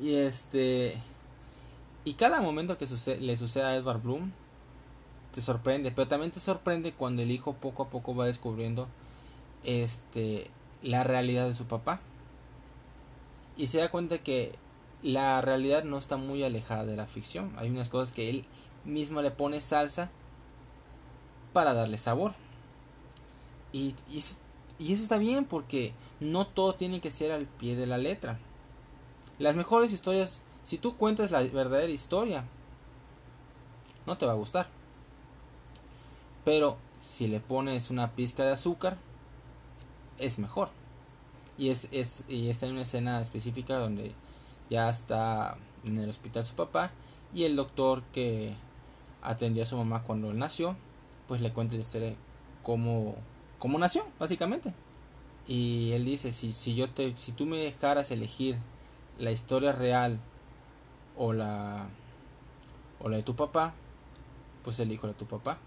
Y 0.00 0.14
este 0.14 0.96
y 2.04 2.14
cada 2.14 2.42
momento 2.42 2.76
que 2.76 2.86
le 3.20 3.36
sucede 3.36 3.64
a 3.64 3.76
Edward 3.76 4.02
Bloom 4.02 4.32
te 5.32 5.40
sorprende, 5.40 5.90
pero 5.90 6.08
también 6.08 6.32
te 6.32 6.40
sorprende 6.40 6.92
cuando 6.92 7.22
el 7.22 7.30
hijo 7.30 7.54
poco 7.54 7.84
a 7.84 7.88
poco 7.88 8.14
va 8.14 8.26
descubriendo 8.26 8.88
este 9.64 10.50
la 10.82 11.02
realidad 11.04 11.48
de 11.48 11.54
su 11.54 11.64
papá. 11.64 12.00
Y 13.56 13.66
se 13.66 13.78
da 13.78 13.90
cuenta 13.90 14.18
que 14.18 14.54
la 15.02 15.40
realidad 15.40 15.84
no 15.84 15.98
está 15.98 16.16
muy 16.16 16.42
alejada 16.42 16.84
de 16.84 16.96
la 16.96 17.06
ficción. 17.06 17.52
Hay 17.56 17.70
unas 17.70 17.88
cosas 17.88 18.12
que 18.12 18.30
él 18.30 18.44
mismo 18.84 19.22
le 19.22 19.30
pone 19.30 19.60
salsa 19.60 20.10
para 21.52 21.74
darle 21.74 21.98
sabor. 21.98 22.34
Y, 23.72 23.94
y, 24.10 24.18
eso, 24.18 24.36
y 24.78 24.92
eso 24.92 25.02
está 25.02 25.18
bien 25.18 25.44
porque 25.44 25.92
no 26.20 26.46
todo 26.46 26.74
tiene 26.74 27.00
que 27.00 27.10
ser 27.10 27.32
al 27.32 27.46
pie 27.46 27.76
de 27.76 27.86
la 27.86 27.98
letra. 27.98 28.38
Las 29.38 29.56
mejores 29.56 29.92
historias, 29.92 30.40
si 30.64 30.78
tú 30.78 30.96
cuentas 30.96 31.30
la 31.30 31.42
verdadera 31.42 31.92
historia, 31.92 32.44
no 34.06 34.16
te 34.18 34.26
va 34.26 34.32
a 34.32 34.36
gustar. 34.36 34.68
Pero 36.44 36.76
si 37.00 37.28
le 37.28 37.40
pones 37.40 37.90
una 37.90 38.12
pizca 38.12 38.44
de 38.44 38.52
azúcar, 38.52 38.96
es 40.18 40.38
mejor. 40.38 40.70
Y, 41.62 41.70
es, 41.70 41.86
es, 41.92 42.24
y 42.28 42.48
está 42.48 42.66
en 42.66 42.72
una 42.72 42.82
escena 42.82 43.20
específica 43.20 43.76
donde 43.76 44.10
ya 44.68 44.90
está 44.90 45.56
en 45.84 45.96
el 45.96 46.10
hospital 46.10 46.44
su 46.44 46.56
papá 46.56 46.90
y 47.32 47.44
el 47.44 47.54
doctor 47.54 48.02
que 48.12 48.56
atendió 49.22 49.62
a 49.62 49.66
su 49.66 49.76
mamá 49.76 50.02
cuando 50.02 50.32
él 50.32 50.38
nació, 50.38 50.74
pues 51.28 51.40
le 51.40 51.52
cuenta 51.52 51.76
la 51.76 51.82
historia 51.82 52.14
cómo, 52.64 53.14
cómo 53.60 53.78
nació, 53.78 54.04
básicamente. 54.18 54.74
Y 55.46 55.92
él 55.92 56.04
dice, 56.04 56.32
si, 56.32 56.52
si, 56.52 56.74
yo 56.74 56.90
te, 56.90 57.16
si 57.16 57.30
tú 57.30 57.46
me 57.46 57.58
dejaras 57.58 58.10
elegir 58.10 58.56
la 59.20 59.30
historia 59.30 59.70
real 59.70 60.18
o 61.16 61.32
la, 61.32 61.86
o 62.98 63.08
la 63.08 63.18
de 63.18 63.22
tu 63.22 63.36
papá, 63.36 63.72
pues 64.64 64.80
elijo 64.80 65.06
la 65.06 65.12
de 65.12 65.18
tu 65.20 65.26
papá. 65.26 65.58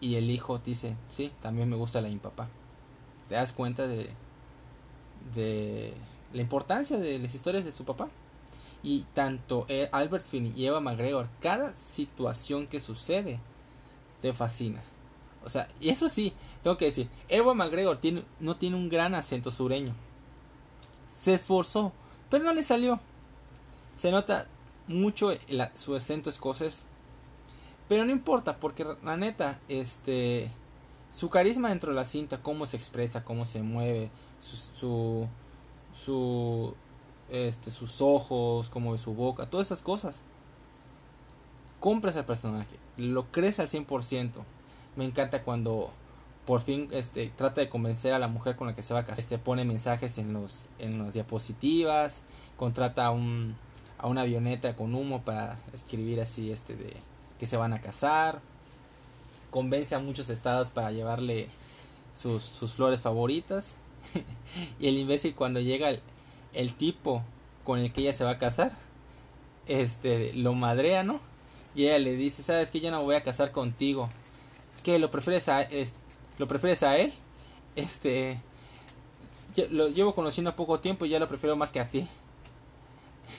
Y 0.00 0.14
el 0.14 0.30
hijo 0.30 0.58
dice, 0.64 0.96
sí, 1.10 1.30
también 1.42 1.68
me 1.68 1.76
gusta 1.76 2.00
la 2.00 2.08
impapá. 2.08 2.48
Te 3.28 3.34
das 3.34 3.52
cuenta 3.52 3.86
de, 3.86 4.08
de 5.34 5.94
la 6.32 6.42
importancia 6.42 6.98
de 6.98 7.18
las 7.18 7.34
historias 7.34 7.64
de 7.64 7.72
su 7.72 7.84
papá. 7.84 8.08
Y 8.82 9.06
tanto 9.12 9.66
e, 9.68 9.88
Albert 9.90 10.24
Finney 10.24 10.52
y 10.56 10.66
Eva 10.66 10.80
McGregor, 10.80 11.28
cada 11.40 11.76
situación 11.76 12.66
que 12.66 12.80
sucede, 12.80 13.40
te 14.22 14.32
fascina. 14.32 14.82
O 15.44 15.48
sea, 15.48 15.68
y 15.80 15.88
eso 15.90 16.08
sí, 16.08 16.32
tengo 16.62 16.78
que 16.78 16.86
decir, 16.86 17.08
Eva 17.28 17.54
McGregor 17.54 17.98
tiene, 17.98 18.22
no 18.38 18.56
tiene 18.56 18.76
un 18.76 18.88
gran 18.88 19.14
acento 19.14 19.50
sureño. 19.50 19.94
Se 21.16 21.34
esforzó, 21.34 21.92
pero 22.30 22.44
no 22.44 22.54
le 22.54 22.62
salió. 22.62 23.00
Se 23.96 24.12
nota 24.12 24.46
mucho 24.86 25.32
su 25.74 25.96
acento 25.96 26.30
escocés 26.30 26.84
pero 27.88 28.04
no 28.04 28.12
importa, 28.12 28.58
porque 28.58 28.86
la 29.02 29.16
neta, 29.16 29.58
este. 29.68 30.50
Su 31.16 31.30
carisma 31.30 31.70
dentro 31.70 31.90
de 31.90 31.96
la 31.96 32.04
cinta, 32.04 32.42
cómo 32.42 32.66
se 32.66 32.76
expresa, 32.76 33.24
cómo 33.24 33.46
se 33.46 33.62
mueve, 33.62 34.10
su. 34.40 35.26
su, 35.92 36.74
este, 37.30 37.70
sus 37.70 38.00
ojos, 38.00 38.70
cómo 38.70 38.92
ve 38.92 38.98
su 38.98 39.14
boca, 39.14 39.46
todas 39.46 39.68
esas 39.68 39.82
cosas. 39.82 40.22
Compras 41.80 42.16
al 42.16 42.24
personaje, 42.24 42.76
lo 42.96 43.26
crees 43.30 43.60
al 43.60 43.68
100%. 43.68 44.30
Me 44.96 45.04
encanta 45.04 45.42
cuando 45.42 45.90
por 46.48 46.62
fin 46.62 46.88
este, 46.92 47.30
trata 47.36 47.60
de 47.60 47.68
convencer 47.68 48.14
a 48.14 48.18
la 48.18 48.26
mujer 48.26 48.56
con 48.56 48.68
la 48.68 48.74
que 48.74 48.82
se 48.82 48.94
va 48.94 49.00
a 49.00 49.04
casar. 49.04 49.20
Este, 49.20 49.36
pone 49.36 49.66
mensajes 49.66 50.16
en, 50.16 50.32
los, 50.32 50.64
en 50.78 50.98
las 50.98 51.12
diapositivas, 51.12 52.22
contrata 52.56 53.04
a, 53.04 53.10
un, 53.10 53.54
a 53.98 54.06
una 54.06 54.22
avioneta 54.22 54.74
con 54.74 54.94
humo 54.94 55.20
para 55.20 55.58
escribir 55.74 56.22
así 56.22 56.50
este 56.50 56.74
de 56.74 56.94
que 57.38 57.44
se 57.44 57.58
van 57.58 57.74
a 57.74 57.82
casar, 57.82 58.40
convence 59.50 59.94
a 59.94 59.98
muchos 59.98 60.30
estados 60.30 60.70
para 60.70 60.90
llevarle 60.90 61.48
sus, 62.16 62.42
sus 62.42 62.72
flores 62.72 63.02
favoritas. 63.02 63.74
y 64.80 64.88
el 64.88 64.98
imbécil 64.98 65.34
cuando 65.34 65.60
llega 65.60 65.90
el, 66.52 66.74
tipo 66.74 67.22
con 67.64 67.80
el 67.80 67.92
que 67.92 68.02
ella 68.02 68.12
se 68.12 68.24
va 68.24 68.30
a 68.30 68.38
casar, 68.38 68.72
este, 69.66 70.32
lo 70.34 70.54
madrea, 70.54 71.04
¿no? 71.04 71.20
Y 71.74 71.84
ella 71.84 71.98
le 71.98 72.16
dice, 72.16 72.42
sabes 72.42 72.70
que 72.70 72.80
yo 72.80 72.90
no 72.90 73.02
voy 73.02 73.14
a 73.14 73.22
casar 73.22 73.52
contigo. 73.52 74.08
¿Qué? 74.82 74.98
¿Lo 74.98 75.10
prefieres 75.10 75.48
a, 75.48 75.68
¿lo 76.38 76.48
prefieres 76.48 76.82
a 76.82 76.96
él? 76.96 77.12
Este, 77.76 78.40
lo 79.70 79.88
llevo 79.88 80.14
conociendo 80.14 80.54
poco 80.56 80.80
tiempo 80.80 81.04
y 81.04 81.10
ya 81.10 81.18
lo 81.18 81.28
prefiero 81.28 81.56
más 81.56 81.70
que 81.70 81.80
a 81.80 81.90
ti. 81.90 82.06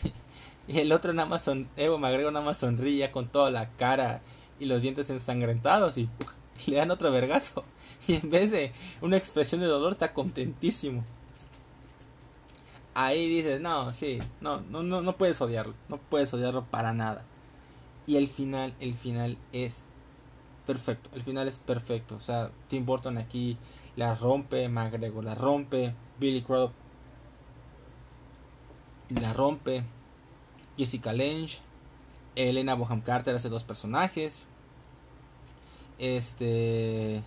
Y 0.68 0.78
el 0.78 0.91
otro 0.91 1.14
nada 1.14 1.28
más 1.28 1.43
son, 1.43 1.68
Evo 1.78 1.97
agrego 2.05 2.30
nada 2.30 2.45
más 2.45 2.60
sonríe 2.60 3.10
con 3.10 3.28
toda 3.28 3.49
la 3.49 3.70
cara 3.70 4.22
y 4.60 4.66
los 4.66 4.84
dientes 4.84 5.10
ensangrentados 5.10 5.97
y 5.97 6.07
le 6.68 6.78
dan 6.78 6.91
otro 6.91 7.12
vergazo. 7.12 7.64
Y 8.07 8.16
en 8.16 8.30
vez 8.32 8.49
de 8.49 8.72
una 9.01 9.18
expresión 9.18 9.62
de 9.62 9.68
dolor, 9.68 9.91
está 9.91 10.14
contentísimo. 10.14 11.03
Ahí 12.95 13.28
dices, 13.28 13.62
no, 13.62 13.93
sí, 13.93 14.20
no, 14.41 14.62
no, 14.62 14.82
no, 14.82 15.01
no 15.01 15.16
puedes 15.16 15.39
odiarlo. 15.41 15.74
No 15.89 15.97
puedes 15.97 16.34
odiarlo 16.34 16.64
para 16.66 16.93
nada. 16.93 17.24
Y 18.07 18.16
el 18.16 18.28
final, 18.28 18.74
el 18.80 18.95
final 18.95 19.38
es 19.51 19.84
perfecto. 20.66 21.10
El 21.14 21.24
final 21.24 21.47
es 21.47 21.57
perfecto. 21.57 22.16
O 22.16 22.22
sea, 22.22 22.51
Tim 22.68 22.86
Burton 22.86 23.18
aquí 23.18 23.57
la 23.95 24.16
rompe, 24.16 24.70
McGregor 24.70 25.24
la 25.24 25.36
rompe, 25.36 25.93
Billy 26.20 26.41
Crudup 26.41 26.72
la 29.10 29.34
rompe, 29.34 29.84
Jessica 30.78 31.14
Lange, 31.14 31.60
Elena 32.36 32.76
Boham 32.76 33.01
Carter 33.01 33.36
hace 33.36 33.49
dos 33.49 33.64
personajes, 33.64 34.47
este 35.99 37.21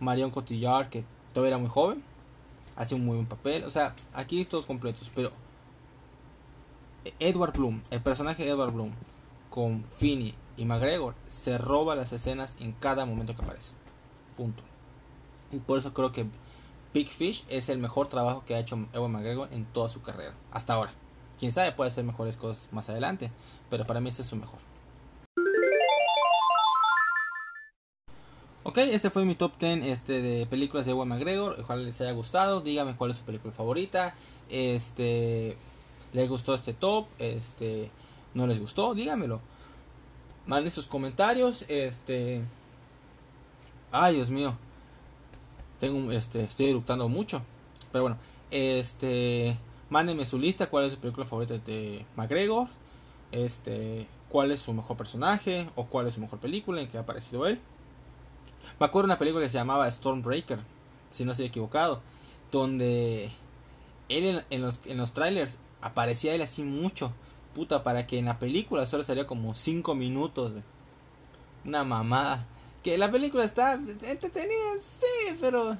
Marion 0.00 0.30
Cotillard 0.30 0.88
que 0.88 1.04
todavía 1.32 1.56
era 1.56 1.58
muy 1.58 1.70
joven, 1.70 2.02
hace 2.76 2.94
un 2.94 3.04
muy 3.04 3.16
buen 3.16 3.26
papel, 3.26 3.64
o 3.64 3.70
sea, 3.70 3.94
aquí 4.14 4.44
todos 4.44 4.66
completos, 4.66 5.10
pero 5.14 5.32
Edward 7.18 7.52
Bloom, 7.54 7.82
el 7.90 8.00
personaje 8.00 8.44
de 8.44 8.50
Edward 8.50 8.72
Bloom 8.72 8.92
con 9.50 9.84
Finney 9.96 10.34
y 10.56 10.64
McGregor 10.64 11.14
se 11.28 11.58
roba 11.58 11.96
las 11.96 12.12
escenas 12.12 12.54
en 12.60 12.72
cada 12.72 13.04
momento 13.04 13.34
que 13.34 13.42
aparece. 13.42 13.72
Punto. 14.36 14.62
Y 15.50 15.58
por 15.58 15.78
eso 15.78 15.94
creo 15.94 16.12
que 16.12 16.26
Big 16.92 17.08
Fish 17.08 17.44
es 17.48 17.68
el 17.68 17.78
mejor 17.78 18.08
trabajo 18.08 18.44
que 18.46 18.54
ha 18.54 18.58
hecho 18.58 18.86
Ewan 18.92 19.12
McGregor 19.12 19.48
en 19.52 19.64
toda 19.66 19.88
su 19.88 20.02
carrera, 20.02 20.34
hasta 20.50 20.74
ahora. 20.74 20.92
Quién 21.38 21.52
sabe, 21.52 21.72
puede 21.72 21.88
hacer 21.88 22.04
mejores 22.04 22.36
cosas 22.36 22.68
más 22.72 22.88
adelante, 22.88 23.30
pero 23.70 23.84
para 23.84 24.00
mí 24.00 24.08
este 24.08 24.22
es 24.22 24.28
su 24.28 24.36
mejor. 24.36 24.58
Ok, 28.68 28.76
este 28.76 29.08
fue 29.08 29.24
mi 29.24 29.34
top 29.34 29.52
10 29.58 29.86
este, 29.86 30.20
de 30.20 30.44
películas 30.44 30.84
de 30.84 30.92
Ewan 30.92 31.08
McGregor. 31.08 31.56
Ojalá 31.58 31.80
les 31.80 32.02
haya 32.02 32.12
gustado. 32.12 32.60
Díganme 32.60 32.96
cuál 32.96 33.12
es 33.12 33.16
su 33.16 33.24
película 33.24 33.54
favorita. 33.54 34.14
Este, 34.50 35.56
¿Les 36.12 36.28
gustó 36.28 36.54
este 36.54 36.74
top? 36.74 37.06
Este, 37.18 37.90
¿No 38.34 38.46
les 38.46 38.60
gustó? 38.60 38.92
Díganmelo. 38.92 39.40
Manden 40.44 40.70
sus 40.70 40.86
comentarios. 40.86 41.64
Este, 41.68 42.42
ay, 43.90 44.16
Dios 44.16 44.28
mío. 44.28 44.54
Tengo, 45.80 46.12
este, 46.12 46.44
estoy 46.44 46.66
eructando 46.66 47.08
mucho. 47.08 47.40
Pero 47.90 48.02
bueno, 48.02 48.18
este, 48.50 49.56
mándenme 49.88 50.26
su 50.26 50.38
lista. 50.38 50.66
¿Cuál 50.66 50.84
es 50.84 50.92
su 50.92 50.98
película 50.98 51.24
favorita 51.24 51.56
de 51.56 52.04
McGregor? 52.16 52.68
Este, 53.32 54.06
¿cuál 54.28 54.52
es 54.52 54.60
su 54.60 54.74
mejor 54.74 54.98
personaje? 54.98 55.70
¿O 55.74 55.86
cuál 55.86 56.06
es 56.06 56.16
su 56.16 56.20
mejor 56.20 56.38
película 56.38 56.82
en 56.82 56.88
que 56.88 56.98
ha 56.98 57.00
aparecido 57.00 57.46
él? 57.46 57.58
Me 58.78 58.86
acuerdo 58.86 59.06
de 59.08 59.12
una 59.12 59.18
película 59.18 59.44
que 59.44 59.50
se 59.50 59.58
llamaba 59.58 59.90
Stormbreaker, 59.90 60.60
si 61.10 61.24
no 61.24 61.32
estoy 61.32 61.46
equivocado, 61.46 62.02
donde 62.50 63.30
él 64.08 64.44
en, 64.50 64.62
los, 64.62 64.80
en 64.84 64.98
los 64.98 65.12
trailers 65.12 65.58
aparecía 65.80 66.34
él 66.34 66.42
así 66.42 66.62
mucho, 66.62 67.12
puta, 67.54 67.82
para 67.82 68.06
que 68.06 68.18
en 68.18 68.26
la 68.26 68.38
película 68.38 68.86
solo 68.86 69.02
estaría 69.02 69.26
como 69.26 69.54
5 69.54 69.94
minutos. 69.94 70.52
Una 71.64 71.84
mamada. 71.84 72.46
Que 72.82 72.96
la 72.96 73.10
película 73.10 73.44
está 73.44 73.74
entretenida, 73.74 74.80
sí, 74.80 75.36
pero 75.40 75.76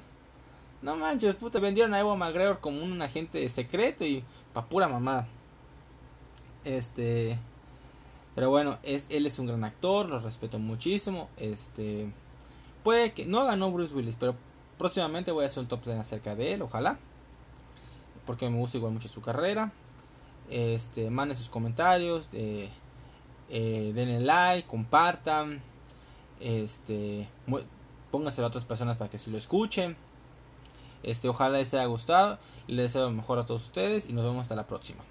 no 0.81 0.95
manches, 0.95 1.35
puta, 1.35 1.59
vendieron 1.59 1.93
a 1.93 1.99
Ewan 1.99 2.19
McGregor 2.19 2.59
como 2.59 2.83
un 2.83 3.01
agente 3.01 3.47
secreto 3.49 4.05
y 4.05 4.23
pa' 4.53 4.65
pura 4.65 4.87
mamada. 4.87 5.27
Este. 6.63 7.37
Pero 8.35 8.49
bueno, 8.49 8.77
es, 8.83 9.05
él 9.09 9.25
es 9.25 9.39
un 9.39 9.47
gran 9.47 9.63
actor, 9.63 10.09
lo 10.09 10.19
respeto 10.19 10.59
muchísimo. 10.59 11.29
Este. 11.37 12.11
Puede 12.83 13.13
que 13.13 13.25
no 13.25 13.45
ganó 13.45 13.71
Bruce 13.71 13.93
Willis, 13.93 14.15
pero 14.19 14.35
próximamente 14.77 15.31
voy 15.31 15.43
a 15.43 15.47
hacer 15.47 15.61
un 15.61 15.67
top 15.67 15.83
10 15.83 15.99
acerca 15.99 16.35
de 16.35 16.53
él, 16.53 16.61
ojalá. 16.61 16.97
Porque 18.25 18.49
me 18.49 18.57
gusta 18.57 18.77
igual 18.77 18.93
mucho 18.93 19.09
su 19.09 19.21
carrera. 19.21 19.71
Este, 20.49 21.09
manden 21.09 21.37
sus 21.37 21.49
comentarios, 21.49 22.27
eh, 22.33 22.69
eh, 23.49 23.91
denle 23.93 24.19
like, 24.19 24.67
compartan. 24.67 25.61
Este, 26.39 27.27
pónganse 28.11 28.41
a 28.41 28.47
otras 28.47 28.65
personas 28.65 28.97
para 28.97 29.09
que 29.09 29.19
si 29.19 29.29
lo 29.29 29.37
escuchen. 29.37 29.97
Este, 31.03 31.29
ojalá 31.29 31.57
les 31.57 31.73
haya 31.73 31.85
gustado. 31.85 32.39
Les 32.67 32.93
deseo 32.93 33.09
lo 33.09 33.15
mejor 33.15 33.39
a 33.39 33.45
todos 33.45 33.63
ustedes 33.63 34.09
y 34.09 34.13
nos 34.13 34.23
vemos 34.23 34.43
hasta 34.43 34.55
la 34.55 34.67
próxima. 34.67 35.03